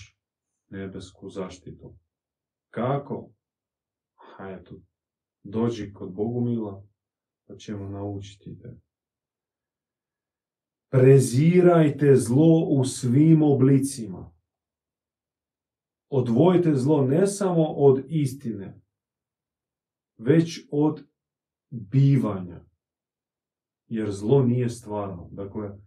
nebesku 0.70 1.30
zaštitu. 1.30 1.96
Kako? 2.70 3.32
Ha, 4.16 4.50
eto, 4.50 4.76
dođi 5.44 5.94
kod 5.94 6.14
Bogumila, 6.14 6.84
pa 7.48 7.56
ćemo 7.56 7.90
naučiti 7.90 8.60
te. 8.60 8.89
Prezirajte 10.92 12.16
zlo 12.16 12.66
u 12.70 12.86
svim 12.86 13.42
oblicima. 13.42 14.32
Odvojite 16.10 16.76
zlo 16.76 17.06
ne 17.06 17.28
samo 17.28 17.64
od 17.64 18.06
istine, 18.08 18.82
već 20.18 20.68
od 20.72 21.04
bivanja. 21.70 22.66
Jer 23.88 24.12
zlo 24.12 24.44
nije 24.44 24.70
stvarno. 24.70 25.30
Dakle, 25.32 25.78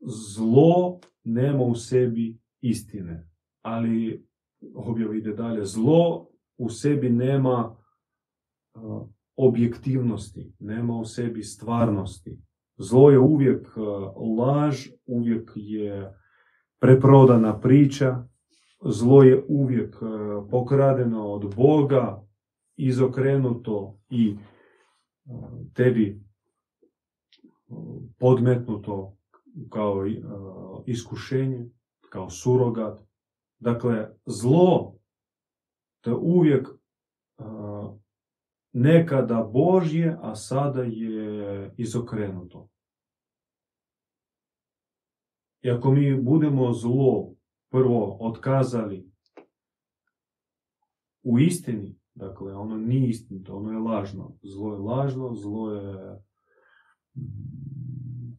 zlo 0.00 1.00
nema 1.24 1.62
u 1.64 1.74
sebi 1.74 2.38
istine. 2.60 3.28
Ali, 3.62 4.26
objav 4.74 5.14
ide 5.14 5.32
dalje, 5.32 5.64
zlo 5.64 6.30
u 6.56 6.70
sebi 6.70 7.10
nema 7.10 7.76
objektivnosti, 9.36 10.52
nema 10.58 10.96
u 10.96 11.04
sebi 11.04 11.42
stvarnosti. 11.42 12.38
Zlo 12.78 13.10
je 13.10 13.18
uvijek 13.18 13.76
uh, 13.76 13.84
laž, 14.38 14.88
uvijek 15.06 15.52
je 15.54 16.14
preprodana 16.78 17.60
priča, 17.60 18.28
zlo 18.84 19.22
je 19.22 19.44
uvijek 19.48 20.02
uh, 20.02 20.10
pokradeno 20.50 21.32
od 21.32 21.54
Boga, 21.56 22.22
izokrenuto 22.76 23.98
i 24.10 24.36
uh, 25.24 25.48
tebi 25.74 26.26
podmetnuto 28.18 29.16
kao 29.70 30.04
iskušenje, 30.86 31.70
kao 32.10 32.30
surogat. 32.30 33.00
Dakle, 33.58 34.08
zlo 34.26 34.96
to 36.00 36.10
je 36.10 36.16
uvijek 36.16 36.68
nekada 38.76 39.42
Božje, 39.42 40.18
a 40.22 40.34
sada 40.34 40.82
je 40.82 41.74
izokrenuto. 41.76 42.68
I 45.62 45.70
ako 45.70 45.90
mi 45.90 46.22
budemo 46.22 46.72
zlo 46.72 47.34
prvo 47.70 48.16
otkazali 48.20 49.10
u 51.22 51.38
istini, 51.38 51.98
dakle 52.14 52.54
ono 52.54 52.76
nije 52.76 53.08
istinito, 53.08 53.56
ono 53.56 53.72
je 53.72 53.78
lažno. 53.78 54.36
Zlo 54.42 54.72
je 54.72 54.78
lažno, 54.78 55.34
zlo 55.34 55.72
je 55.72 56.22
mm, 57.14 58.38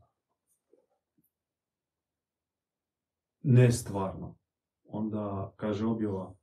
nestvarno. 3.41 4.37
Onda 4.83 5.53
kaže 5.55 5.85
objava, 5.85 6.33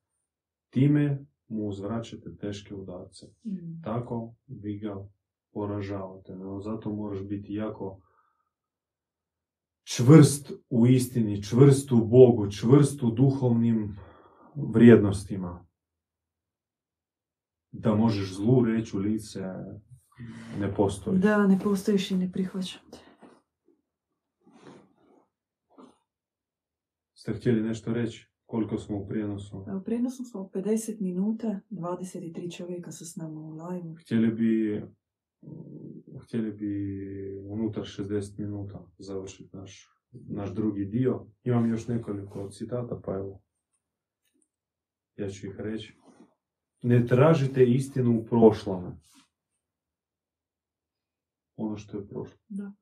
time 0.70 1.26
mu 1.54 1.68
uzvraćate 1.68 2.36
teške 2.36 2.74
udarce. 2.74 3.26
Mm. 3.26 3.82
Tako 3.82 4.34
vi 4.46 4.78
ga 4.78 5.08
poražavate. 5.52 6.34
No, 6.36 6.60
zato 6.60 6.92
moraš 6.92 7.22
biti 7.22 7.54
jako 7.54 8.00
čvrst 9.84 10.52
u 10.70 10.86
istini, 10.86 11.42
čvrst 11.42 11.92
u 11.92 12.04
Bogu, 12.04 12.50
čvrst 12.50 13.02
u 13.02 13.10
duhovnim 13.10 13.96
vrijednostima. 14.54 15.66
Da 17.72 17.94
možeš 17.94 18.34
zlu 18.34 18.64
reći 18.64 18.96
u 18.96 19.00
lice, 19.00 19.40
ne 20.60 20.74
postoji. 20.74 21.18
Da, 21.18 21.46
ne 21.46 21.58
postojiš 21.64 22.10
i 22.10 22.16
ne 22.16 22.32
prihvaćam 22.32 22.82
te. 22.90 22.98
Ste 27.14 27.34
htjeli 27.34 27.62
nešto 27.62 27.92
reći? 27.92 28.33
Koliko 28.54 28.78
smo 28.78 28.96
u 28.96 29.06
prijenosu? 29.06 29.64
Evo, 29.68 29.80
prenosom 29.80 30.26
smo 30.26 30.50
50 30.54 31.00
minuta, 31.00 31.60
23 31.70 32.56
čovjeka 32.56 32.92
su 32.92 33.04
s 33.06 33.16
nama 33.16 33.40
u 33.40 33.50
live. 33.50 34.00
Htjeli 34.00 34.30
bi, 34.30 34.82
htjeli 36.22 36.52
bi 36.52 37.38
unutar 37.48 37.82
60 37.82 38.38
minuta 38.38 38.86
završiti 38.98 39.56
naš, 39.56 39.88
naš 40.12 40.54
drugi 40.54 40.84
dio. 40.84 41.26
Imam 41.44 41.70
još 41.70 41.88
nekoliko 41.88 42.48
citata, 42.48 43.00
pa 43.04 43.14
evo, 43.14 43.42
ja 45.16 45.28
ću 45.28 45.46
ih 45.46 45.54
reći. 45.58 45.98
Ne 46.82 47.06
tražite 47.06 47.64
istinu 47.64 48.20
u 48.20 48.24
prošlome. 48.24 48.96
Ono 51.56 51.76
što 51.76 51.98
je 51.98 52.08
prošlo. 52.08 52.38
Da. 52.48 52.72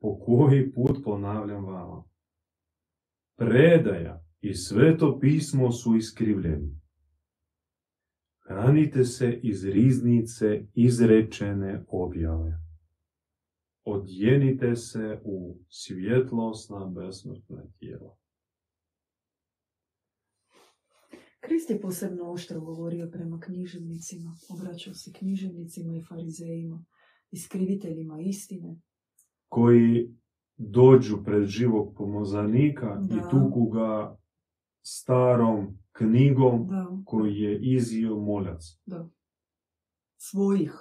Po 0.00 0.18
koji 0.18 0.72
put 0.72 1.04
ponavljam 1.04 1.64
vama. 1.64 2.04
Predaja 3.36 4.24
i 4.44 4.54
sveto 4.54 5.18
pismo 5.20 5.72
su 5.72 5.96
iskrivljeni. 5.96 6.80
Hranite 8.46 9.04
se 9.04 9.40
iz 9.42 9.64
riznice 9.64 10.66
izrečene 10.74 11.84
objave. 11.88 12.60
Odjenite 13.84 14.76
se 14.76 15.20
u 15.24 15.58
svjetlosna 15.68 16.86
besmrtna 16.86 17.62
tijela. 17.78 18.16
Krist 21.40 21.70
je 21.70 21.80
posebno 21.80 22.32
oštro 22.32 22.60
govorio 22.60 23.10
prema 23.12 23.40
književnicima, 23.40 24.36
obraćao 24.50 24.94
se 24.94 25.12
književnicima 25.12 25.96
i 25.96 26.04
farizejima, 26.08 26.84
iskriviteljima 27.30 28.20
istine. 28.20 28.80
Koji 29.48 30.14
dođu 30.56 31.16
pred 31.24 31.46
živog 31.46 31.94
pomozanika 31.96 32.96
Da. 33.00 33.14
i 33.14 33.18
tuku 33.30 33.70
ga 33.70 34.23
starom 34.84 35.78
knjigom 35.92 36.66
Da, 36.66 36.96
koji 37.04 37.34
je 37.34 37.60
izio 37.60 38.16
moljac. 38.16 38.62
da. 38.86 39.08
Svojih 40.16 40.72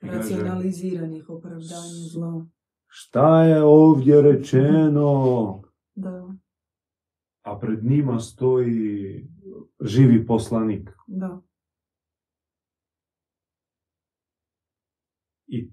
racionaliziranih 0.00 1.30
opravdanja 1.30 2.08
zla. 2.12 2.46
Šta 2.86 3.42
je 3.44 3.62
ovdje 3.62 4.22
rečeno? 4.22 5.62
Da, 5.94 6.34
A 7.42 7.58
pred 7.58 7.84
njima 7.84 8.20
stoji 8.20 9.26
živi 9.80 10.26
poslanik. 10.26 10.90
da. 11.06 11.40
I 15.46 15.70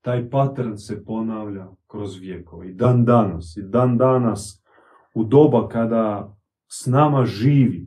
taj 0.00 0.30
pattern 0.30 0.76
se 0.76 1.04
ponavlja 1.04 1.68
kroz 1.86 2.16
vjekove. 2.16 2.70
I 2.70 2.74
dan 2.74 3.04
danas, 3.04 3.56
i 3.56 3.62
dan 3.62 3.98
danas, 3.98 4.64
u 5.14 5.24
doba 5.24 5.68
kada 5.68 6.36
s 6.80 6.86
nama 6.86 7.24
živi, 7.24 7.86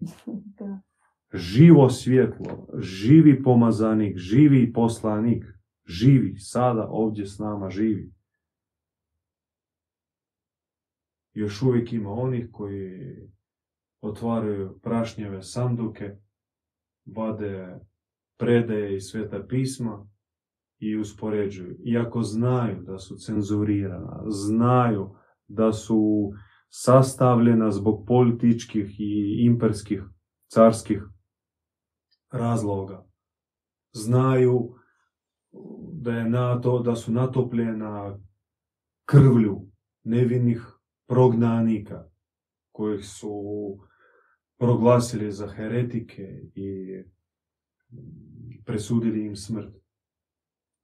živo 1.54 1.90
svjetlo, 1.90 2.68
živi 2.80 3.44
pomazanik, 3.44 4.18
živi 4.18 4.74
poslanik, 4.74 5.46
živi, 5.86 6.36
sada 6.38 6.88
ovdje 6.90 7.26
s 7.26 7.40
nama 7.40 7.70
živi. 7.70 8.16
još 11.36 11.62
uvijek 11.62 11.94
ima 11.94 12.12
onih 12.12 12.50
koji 12.52 13.16
otvaraju 14.02 14.80
prašnjeve 14.84 15.44
sanduke, 15.44 16.16
vade 17.06 17.80
predaje 18.38 18.96
i 18.96 19.02
sveta 19.02 19.46
pisma 19.48 20.08
i 20.80 20.98
uspoređuju. 20.98 21.78
Iako 21.86 22.22
znaju 22.22 22.82
da 22.82 22.98
su 22.98 23.16
cenzurirana, 23.18 24.24
znaju 24.28 25.16
da 25.48 25.74
su 25.74 26.32
sastavljena 26.70 27.72
zbog 27.72 28.06
političkih 28.08 29.00
i 29.00 29.46
imperskih 29.46 30.04
carskih 30.48 31.04
razloga. 32.32 33.06
Znaju 33.94 34.76
da, 35.94 36.12
je 36.12 36.30
nato, 36.30 36.80
da 36.80 36.96
su 36.96 37.12
natopljena 37.12 38.20
krvlju 39.06 39.68
nevinih 40.04 40.62
prognanika 41.08 42.10
kojih 42.72 43.06
su 43.06 43.32
proglasili 44.58 45.32
za 45.32 45.48
heretike 45.48 46.24
i 46.56 47.04
presudili 48.66 49.26
im 49.26 49.36
smrt. 49.36 49.76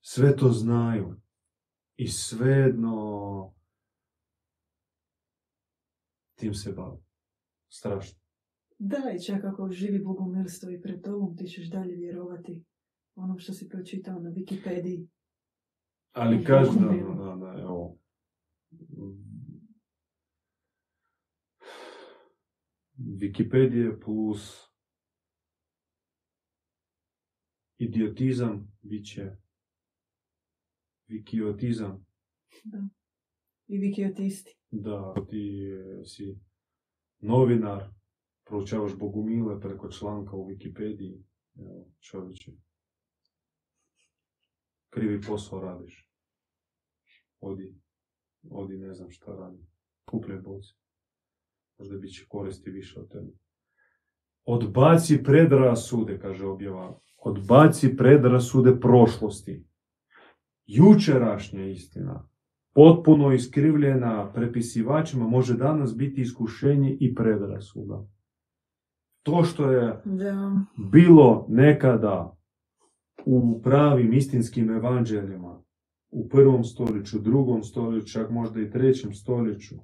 Sve 0.01 0.35
to 0.35 0.49
znaju 0.49 1.15
i 1.95 2.07
svejedno 2.07 3.53
tim 6.41 6.53
se 6.53 6.71
bave. 6.71 6.97
Strašno. 7.69 8.19
Da, 8.79 9.13
i 9.15 9.23
čak 9.23 9.43
ako 9.43 9.71
živi 9.71 9.99
bogomilstvo 9.99 10.69
i 10.71 10.81
pred 10.81 11.01
tobom, 11.03 11.37
ti 11.37 11.45
ćeš 11.45 11.69
dalje 11.69 11.95
vjerovati 11.95 12.63
ono 13.15 13.37
što 13.37 13.53
si 13.53 13.69
pročitao 13.69 14.19
na 14.19 14.29
Wikipediji. 14.29 15.07
Ali 16.11 16.45
kažem, 16.45 16.75
da, 16.75 17.23
da, 17.23 17.35
da, 17.35 17.61
evo, 17.61 17.97
Wikipedija 22.97 23.99
plus 24.03 24.71
idiotizam 27.77 28.77
bit 28.81 29.05
će 29.05 29.31
wikiotizam. 31.07 32.03
Da. 32.63 32.89
I 33.71 33.79
wikiotisti. 33.79 34.51
Da, 34.71 35.13
ti 35.29 35.71
si 36.05 36.39
novinar, 37.19 37.89
proučavaš 38.45 38.97
bogumile 38.97 39.59
preko 39.59 39.91
članka 39.91 40.35
u 40.35 40.47
Wikipediji. 40.49 41.21
Čovječe. 41.99 42.51
Krivi 44.89 45.21
posao 45.21 45.59
radiš. 45.59 46.09
Odi, 47.39 47.75
odi 48.49 48.77
ne 48.77 48.93
znam 48.93 49.11
šta 49.11 49.35
radi. 49.35 49.65
Kupljaj 50.05 50.39
boci. 50.39 50.73
Možda 51.77 51.97
bit 51.97 52.13
će 52.13 52.25
koristi 52.29 52.69
više 52.69 52.99
od 52.99 53.11
tebe. 53.11 53.31
Odbaci 54.43 55.23
predrasude, 55.23 56.19
kaže 56.19 56.47
objava. 56.47 56.99
Odbaci 57.17 57.95
predrasude 57.97 58.79
prošlosti. 58.79 59.63
Jučerašnja 60.65 61.65
istina, 61.65 62.30
potpuno 62.73 63.31
iskrivljena 63.33 64.31
prepisivačima, 64.33 65.27
može 65.27 65.57
danas 65.57 65.95
biti 65.97 66.21
iskušenje 66.21 66.97
i 66.99 67.15
predrasuda. 67.15 68.05
To 69.23 69.43
što 69.43 69.71
je 69.71 70.01
Da. 70.05 70.51
bilo 70.91 71.45
nekada 71.49 72.37
u 73.25 73.61
pravim 73.63 74.13
istinskim 74.13 74.69
evanđeljima, 74.69 75.61
u 76.11 76.29
prvom 76.29 76.63
stoljeću, 76.63 77.19
drugom 77.19 77.63
stoljeću, 77.63 78.07
čak 78.07 78.29
možda 78.29 78.61
i 78.61 78.71
trećem 78.71 79.13
stoljeću, 79.13 79.75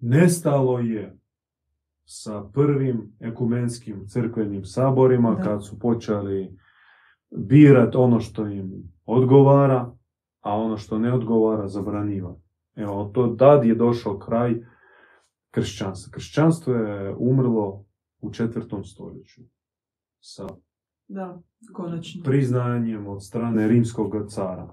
nestalo 0.00 0.78
je 0.78 1.16
sa 2.04 2.44
prvim 2.52 3.16
ekumenskim 3.20 4.06
crkvenim 4.06 4.64
saborima 4.64 5.34
Da. 5.34 5.42
kad 5.42 5.66
su 5.66 5.78
počeli 5.78 6.56
birat 7.36 7.96
ono 7.96 8.20
što 8.20 8.46
im 8.46 8.72
odgovara, 9.04 9.96
a 10.40 10.56
ono 10.56 10.76
što 10.76 10.98
ne 10.98 11.12
odgovara 11.12 11.68
zabraniva. 11.68 12.36
Evo, 12.76 13.10
to 13.14 13.26
tad 13.38 13.64
je 13.64 13.74
došao 13.74 14.18
kraj 14.18 14.66
kršćanstva. 15.50 16.10
Kršćanstvo 16.12 16.74
je 16.74 17.14
umrlo 17.18 17.84
u 18.20 18.32
četvrtom 18.32 18.84
stoljeću 18.84 19.42
sa 20.20 20.46
Da, 21.08 21.40
konačno. 21.72 22.22
priznanjem 22.24 23.06
od 23.06 23.24
strane 23.24 23.68
rimskog 23.68 24.14
cara. 24.28 24.68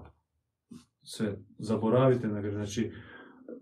Sve, 1.02 1.38
zaboravite 1.58 2.28
na 2.28 2.50
Znači, 2.50 2.92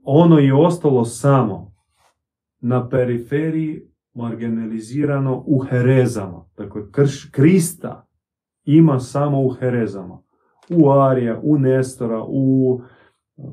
ono 0.03 0.39
je 0.39 0.55
ostalo 0.55 1.05
samo 1.05 1.75
na 2.61 2.89
periferiji, 2.89 3.89
marginalizirano 4.15 5.43
u 5.47 5.59
herezama. 5.59 6.45
Dakle, 6.57 6.83
krš, 6.93 7.31
Krista 7.31 8.07
ima 8.65 9.01
samo 9.01 9.43
u 9.43 9.49
herezama. 9.51 10.23
U 10.71 10.91
Arija, 10.91 11.41
u 11.43 11.59
Nestora, 11.59 12.25
u 12.29 12.81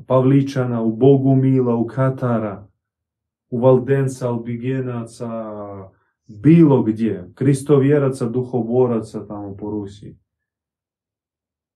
Pavličana, 0.06 0.82
u 0.82 0.96
Bogumila, 0.96 1.74
u 1.76 1.86
Katara, 1.86 2.66
u 3.50 3.58
Valdenca, 3.58 4.28
Albigenaca, 4.28 5.30
bilo 6.26 6.82
gdje. 6.82 7.30
Kristovjeraca, 7.34 8.28
duhoboraca 8.28 9.26
tamo 9.26 9.56
po 9.56 9.70
Rusiji. 9.70 10.16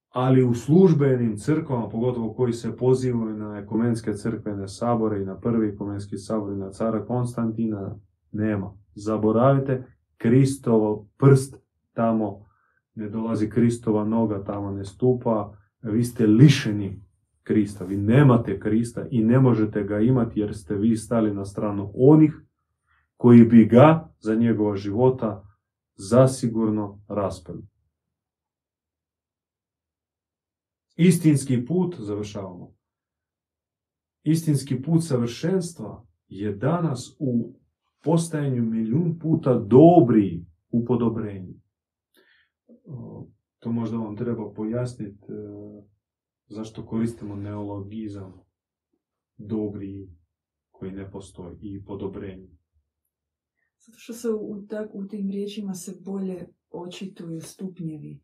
Ali 0.08 0.44
u 0.44 0.54
službenim 0.54 1.36
crkvama, 1.36 1.88
pogotovo 1.88 2.32
koji 2.34 2.52
se 2.52 2.76
pozivaju 2.76 3.36
na 3.36 3.58
ekumenske 3.58 4.14
crkvene 4.14 4.68
sabore 4.68 5.22
i 5.22 5.24
na 5.24 5.40
prvi 5.40 5.68
ekumenski 5.68 6.16
sabor 6.16 6.52
i 6.52 6.56
na 6.56 6.70
cara 6.70 7.04
Konstantina, 7.04 7.96
nema. 8.32 8.74
Zaboravite, 8.94 9.84
Kristovo 10.16 11.06
prst 11.18 11.56
tamo 11.92 12.47
ne 12.98 13.08
dolazi, 13.08 13.50
Kristova 13.50 14.04
noga 14.04 14.44
tamo 14.44 14.70
ne 14.70 14.84
stupa, 14.84 15.52
vi 15.82 16.04
ste 16.04 16.26
lišeni 16.26 17.02
Krista, 17.42 17.84
vi 17.84 17.96
nemate 17.96 18.60
Krista 18.60 19.06
i 19.10 19.24
ne 19.24 19.40
možete 19.40 19.84
ga 19.84 20.00
imati 20.00 20.40
jer 20.40 20.56
ste 20.56 20.74
vi 20.74 20.96
stali 20.96 21.34
na 21.34 21.44
stranu 21.44 21.92
onih 21.94 22.42
koji 23.16 23.44
bi 23.44 23.64
ga 23.64 24.14
za 24.18 24.34
njegova 24.34 24.76
života 24.76 25.44
zasigurno 25.94 27.00
raspali. 27.08 27.62
Istinski 30.96 31.66
put, 31.66 31.96
završavamo, 31.98 32.72
istinski 34.22 34.82
put 34.82 35.04
savršenstva 35.04 36.06
je 36.28 36.52
danas 36.52 37.16
u 37.18 37.54
postajanju 38.04 38.62
milijun 38.62 39.18
puta 39.18 39.58
dobri 39.58 40.44
u 40.70 40.84
podobrenju. 40.84 41.54
To 43.58 43.72
možda 43.72 43.96
vam 43.96 44.16
treba 44.16 44.52
pojasniti 44.52 45.26
e, 45.28 45.34
zašto 46.46 46.86
koristimo 46.86 47.36
neologizam 47.36 48.32
dobri 49.36 50.08
koji 50.70 50.92
ne 50.92 51.10
postoji 51.10 51.56
i 51.60 51.84
podobrenje. 51.84 52.48
Zato 53.78 53.98
što 53.98 54.12
se 54.12 54.28
u, 54.30 54.66
tak, 54.68 54.90
u 54.94 55.06
tim 55.06 55.30
riječima 55.30 55.74
se 55.74 56.00
bolje 56.04 56.46
očituju 56.70 57.40
stupnjevi, 57.40 58.20
uh, 58.20 58.22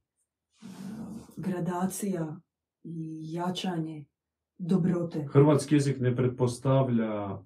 gradacija 1.36 2.40
i 2.82 3.32
jačanje 3.32 4.04
dobrote. 4.58 5.26
Hrvatski 5.30 5.74
jezik 5.74 6.00
ne 6.00 6.16
pretpostavlja, 6.16 7.12
a, 7.12 7.42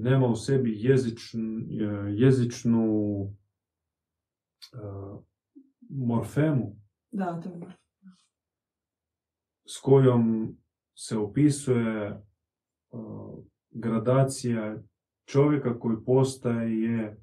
nema 0.00 0.26
u 0.26 0.36
sebi 0.36 0.74
jezičn, 0.76 1.38
e, 1.38 2.14
jezičnu 2.14 2.86
morfemu 5.94 6.76
Da, 7.12 7.40
to 7.40 7.48
je. 7.48 7.60
s 9.66 9.80
kojom 9.82 10.56
se 10.94 11.18
opisuje 11.18 12.22
a, 12.92 13.34
gradacija 13.70 14.76
čovjeka 15.24 15.78
koji 15.78 15.96
postaje, 16.06 17.16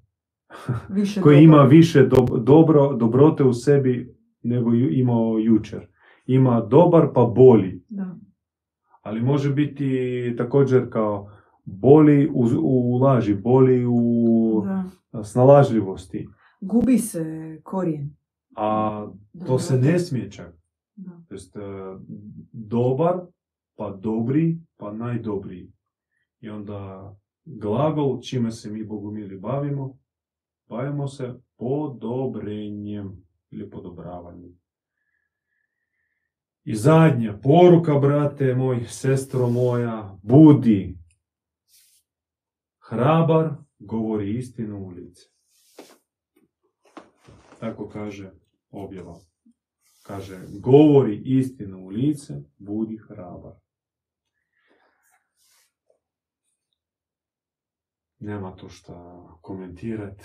Više 0.89 1.21
koji 1.21 1.43
ima 1.43 1.63
više 1.63 2.09
dob- 2.09 2.43
dobro, 2.43 2.93
dobrote 2.93 3.43
u 3.43 3.53
sebi 3.53 4.15
nego 4.43 4.73
ju 4.73 4.89
imao 4.91 5.37
jučer. 5.39 5.87
Ima 6.25 6.61
dobar 6.61 7.07
pa 7.15 7.25
bolji. 7.25 7.81
Da. 7.89 8.15
ali 9.01 9.21
može 9.21 9.53
biti 9.53 10.35
također 10.37 10.89
kao 10.91 11.31
boli 11.65 12.27
u, 12.33 12.45
u 12.61 12.97
laži, 12.97 13.35
boli 13.35 13.85
u 13.85 14.63
da. 15.11 15.23
snalažljivosti. 15.23 16.27
Gubi 16.61 16.97
se 16.97 17.23
korijen. 17.63 18.15
A 18.55 19.07
to 19.47 19.59
se 19.59 19.77
ne 19.77 19.99
smije 19.99 20.31
čak. 20.31 20.55
To 21.27 21.33
jest, 21.33 21.55
e, 21.55 21.59
dobar, 22.51 23.19
pa 23.75 23.91
dobri, 23.91 24.59
pa 24.77 24.93
najdobriji. 24.93 25.71
I 26.39 26.49
onda 26.49 27.15
glagol 27.45 28.21
čime 28.21 28.51
se 28.51 28.71
mi 28.71 28.83
bogumili 28.83 29.37
bavimo, 29.37 29.97
bavimo 30.69 31.07
se 31.07 31.33
podobrenjem 31.57 33.25
ili 33.49 33.69
podobravanjem. 33.69 34.61
I 36.63 36.75
zadnja 36.75 37.39
poruka, 37.43 37.99
brate 37.99 38.55
moj, 38.55 38.85
sestro 38.87 39.49
moja, 39.49 40.19
budi 40.23 40.97
hrabar, 42.79 43.49
govori 43.79 44.37
istinu 44.37 44.77
u 44.77 44.89
lice. 44.89 45.29
Tako 47.59 47.89
kaže 47.89 48.40
objava. 48.71 49.19
Kaže, 50.03 50.39
govori 50.59 51.21
istinu 51.25 51.85
u 51.85 51.87
lice, 51.87 52.33
budi 52.57 52.97
hrabar. 52.97 53.53
Nema 58.19 58.55
tu 58.55 58.69
šta 58.69 59.27
komentirati. 59.41 60.23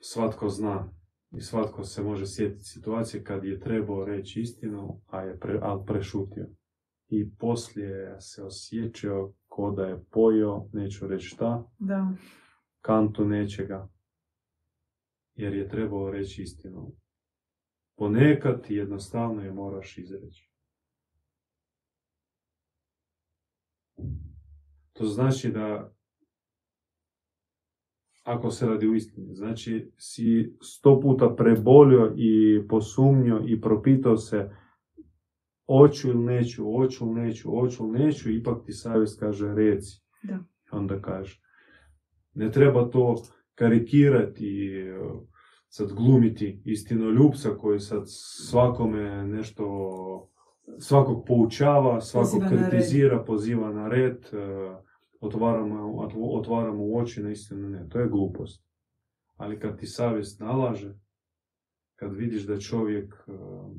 Svatko 0.00 0.48
zna 0.48 0.92
i 1.30 1.40
svatko 1.40 1.84
se 1.84 2.02
može 2.02 2.26
sjetiti 2.26 2.64
situacije 2.64 3.24
kad 3.24 3.44
je 3.44 3.60
trebao 3.60 4.04
reći 4.04 4.40
istinu, 4.40 5.00
a 5.06 5.20
je 5.22 5.38
pre, 5.38 5.58
ali 5.62 5.84
prešutio. 5.86 6.48
I 7.08 7.30
poslije 7.36 8.20
se 8.20 8.42
osjećao 8.44 9.32
ko 9.46 9.70
da 9.70 9.82
je 9.82 10.04
pojio, 10.10 10.64
neću 10.72 11.06
reći 11.06 11.26
šta, 11.26 11.64
Da. 11.78 12.12
kantu 12.80 13.24
nečega, 13.24 13.88
jer 15.34 15.54
je 15.54 15.68
trebao 15.68 16.10
reći 16.10 16.42
istinu. 16.42 16.92
Ponekad 17.98 18.66
jednostavno 18.68 19.42
je 19.42 19.52
moraš 19.52 19.98
izreći. 19.98 20.50
To 24.92 25.04
znači 25.04 25.50
da 25.50 25.92
ako 28.22 28.50
se 28.50 28.66
radi 28.66 28.88
u 28.88 28.94
istini, 28.94 29.34
znači 29.34 29.92
si 29.96 30.56
sto 30.62 31.00
puta 31.00 31.34
prebolio 31.34 32.14
i 32.16 32.62
posumnio 32.68 33.44
i 33.46 33.60
propitao 33.60 34.16
se 34.16 34.50
hoću 35.66 36.08
ili 36.08 36.24
neću, 36.24 36.64
hoću 36.64 37.04
ili 37.04 37.14
neću, 37.20 37.50
hoću 37.50 37.84
ili 37.84 38.04
neću, 38.04 38.30
ipak 38.30 38.64
ti 38.66 38.72
savjest 38.72 39.20
kaže 39.20 39.54
reci. 39.54 40.02
Da. 40.22 40.38
Onda 40.70 41.00
kaže. 41.00 41.40
Ne 42.34 42.50
treba 42.50 42.90
to 42.90 43.14
karikirati 43.54 44.44
i 44.44 44.90
sad 45.68 45.92
glumiti 45.92 46.62
istinoljupca 46.64 47.50
koji 47.58 47.80
sad 47.80 48.02
svakome 48.50 49.26
nešto, 49.26 50.30
svakog 50.78 51.24
poučava, 51.26 52.00
svakog 52.00 52.40
Poziva 52.40 52.60
na 52.60 52.70
kritizira, 52.70 53.24
poziva 53.24 53.72
na 53.72 53.88
red, 53.88 54.26
uh, 54.32 54.76
otvaramo, 55.20 55.96
otvaramo 56.32 56.84
u 56.84 56.98
oči 56.98 57.22
na 57.22 57.30
istinu. 57.30 57.68
Ne, 57.68 57.88
to 57.88 58.00
je 58.00 58.08
glupost. 58.08 58.64
Ali 59.36 59.60
kad 59.60 59.78
ti 59.78 59.86
savjest 59.86 60.40
nalaže, 60.40 60.94
kad 61.94 62.14
vidiš 62.14 62.42
da 62.42 62.60
čovjek 62.60 63.14
uh, 63.26 63.76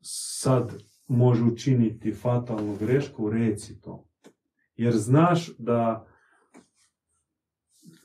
sad 0.00 0.82
može 1.06 1.44
učiniti 1.44 2.12
fatalnu 2.12 2.76
grešku, 2.76 3.30
reci 3.30 3.80
to. 3.80 4.06
Jer 4.76 4.96
znaš 4.96 5.56
da 5.58 6.06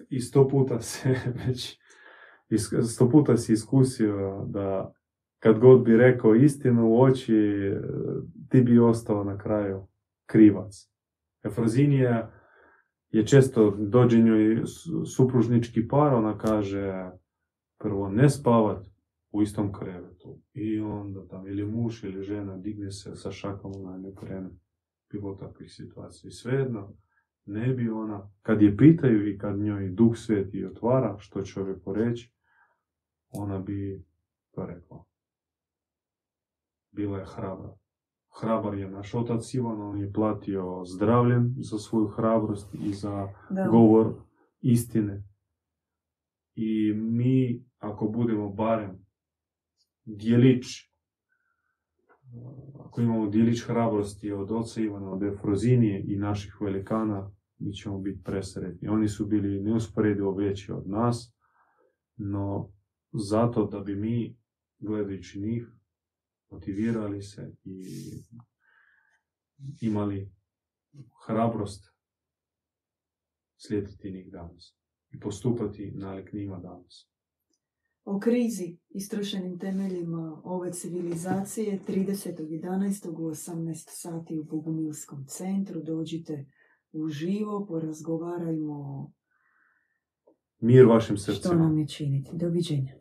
i 0.10 0.20
sto 0.20 0.48
puta 0.48 0.82
se 0.82 1.16
već 1.48 1.80
sto 2.84 3.10
puta 3.10 3.38
si 3.38 3.54
iskusio 3.54 4.46
da 4.50 4.94
kad 5.40 5.60
god 5.60 5.84
bi 5.84 5.98
rekao 5.98 6.36
istinu 6.36 6.90
u 6.90 7.02
oči, 7.02 7.36
e, 7.36 7.82
ti 8.50 8.62
bi 8.62 8.80
ostao 8.80 9.24
na 9.24 9.38
kraju 9.38 9.88
krivac. 10.26 10.90
Efrozinija 11.44 12.32
je 13.10 13.28
često 13.28 13.72
dođe 13.72 14.22
njoj 14.22 14.62
su- 14.66 15.06
supružnički 15.06 15.88
par, 15.88 16.14
ona 16.14 16.38
kaže 16.38 17.12
prvo 17.80 18.10
ne 18.10 18.30
spavat 18.30 18.86
u 19.32 19.42
istom 19.42 19.74
krevetu. 19.74 20.40
I 20.54 20.80
onda 20.80 21.28
tam 21.28 21.48
ili 21.48 21.66
muž 21.66 22.04
ili 22.04 22.24
žena 22.24 22.58
digne 22.58 22.92
se 22.92 23.16
sa 23.16 23.32
šakom 23.32 23.72
na 23.84 23.98
nju 23.98 24.16
krene. 24.16 24.50
Bilo 25.12 25.36
takvih 25.36 25.74
situacija. 25.74 26.32
Svejedno, 26.32 26.94
ne 27.46 27.74
bi 27.74 27.90
ona, 27.90 28.30
kad 28.42 28.62
je 28.62 28.78
pitaju 28.78 29.30
i 29.30 29.38
kad 29.38 29.60
njoj 29.60 29.90
duh 29.90 30.18
sveti 30.18 30.66
otvara 30.66 31.16
što 31.20 31.44
čovjeku 31.44 31.94
reći, 31.94 32.37
ona 33.32 33.60
bi 33.60 34.06
to 34.52 34.66
rekla. 34.66 35.04
Bila 36.92 37.20
je 37.20 37.26
hrabra. 37.26 37.78
Hrabar 38.42 38.78
je 38.78 38.90
naš 38.90 39.14
otac 39.14 39.54
Ivan, 39.54 39.82
on 39.82 39.98
je 39.98 40.14
platio 40.14 40.86
zdravljem 40.86 41.56
za 41.58 41.78
svoju 41.78 42.08
hrabrost 42.08 42.76
i 42.76 42.94
za 42.94 43.34
Da. 43.50 43.68
govor 43.68 44.14
istine. 44.62 45.24
I 46.56 46.94
mi, 46.94 47.66
ako 47.78 48.08
budemo 48.08 48.50
barem 48.50 49.06
dijelić, 50.06 50.66
ako 52.80 53.02
imamo 53.02 53.30
dijelić 53.30 53.64
hrabrosti 53.64 54.32
od 54.32 54.52
oca 54.52 54.82
Ivana, 54.82 55.12
od 55.12 55.24
Efrozinije 55.24 56.04
i 56.08 56.16
naših 56.16 56.58
velikana, 56.62 57.32
mi 57.60 57.74
ćemo 57.74 58.00
biti 58.00 58.24
presretni. 58.24 58.88
Oni 58.88 59.08
su 59.08 59.26
bili 59.26 59.62
neusporedivo 59.62 60.32
veći 60.32 60.72
od 60.72 60.90
nas, 60.90 61.36
no 62.18 62.72
zato 63.12 63.66
da 63.66 63.80
bi 63.80 63.96
mi, 63.96 64.38
gledajući 64.80 65.40
njih, 65.40 65.68
motivirali 66.50 67.22
se 67.22 67.56
i 67.64 67.84
imali 69.82 70.32
hrabrost 71.26 71.94
slijediti 73.58 74.12
njih 74.12 74.32
danas 74.32 74.78
i 75.12 75.20
postupati 75.20 75.92
nalik 75.92 76.34
njima 76.34 76.60
danas. 76.60 77.10
O 78.04 78.20
krizi 78.20 78.78
i 78.90 79.00
strušenim 79.00 79.60
temeljima 79.60 80.42
ove 80.44 80.72
civilizacije 80.74 81.80
30.11. 81.88 83.10
u 83.10 83.30
18 83.30 83.74
sati 83.76 84.40
u 84.40 84.44
Bogumilskom 84.44 85.26
centru. 85.28 85.82
Dođite 85.84 86.46
uživo, 86.92 87.66
porazgovarajmo 87.66 89.12
Mir 90.60 90.86
vašim 90.86 91.18
što 91.18 91.34
srcima. 91.34 91.56
nam 91.56 91.80
je 91.80 91.88
činiti. 91.88 92.30
Doviđenja. 92.34 92.94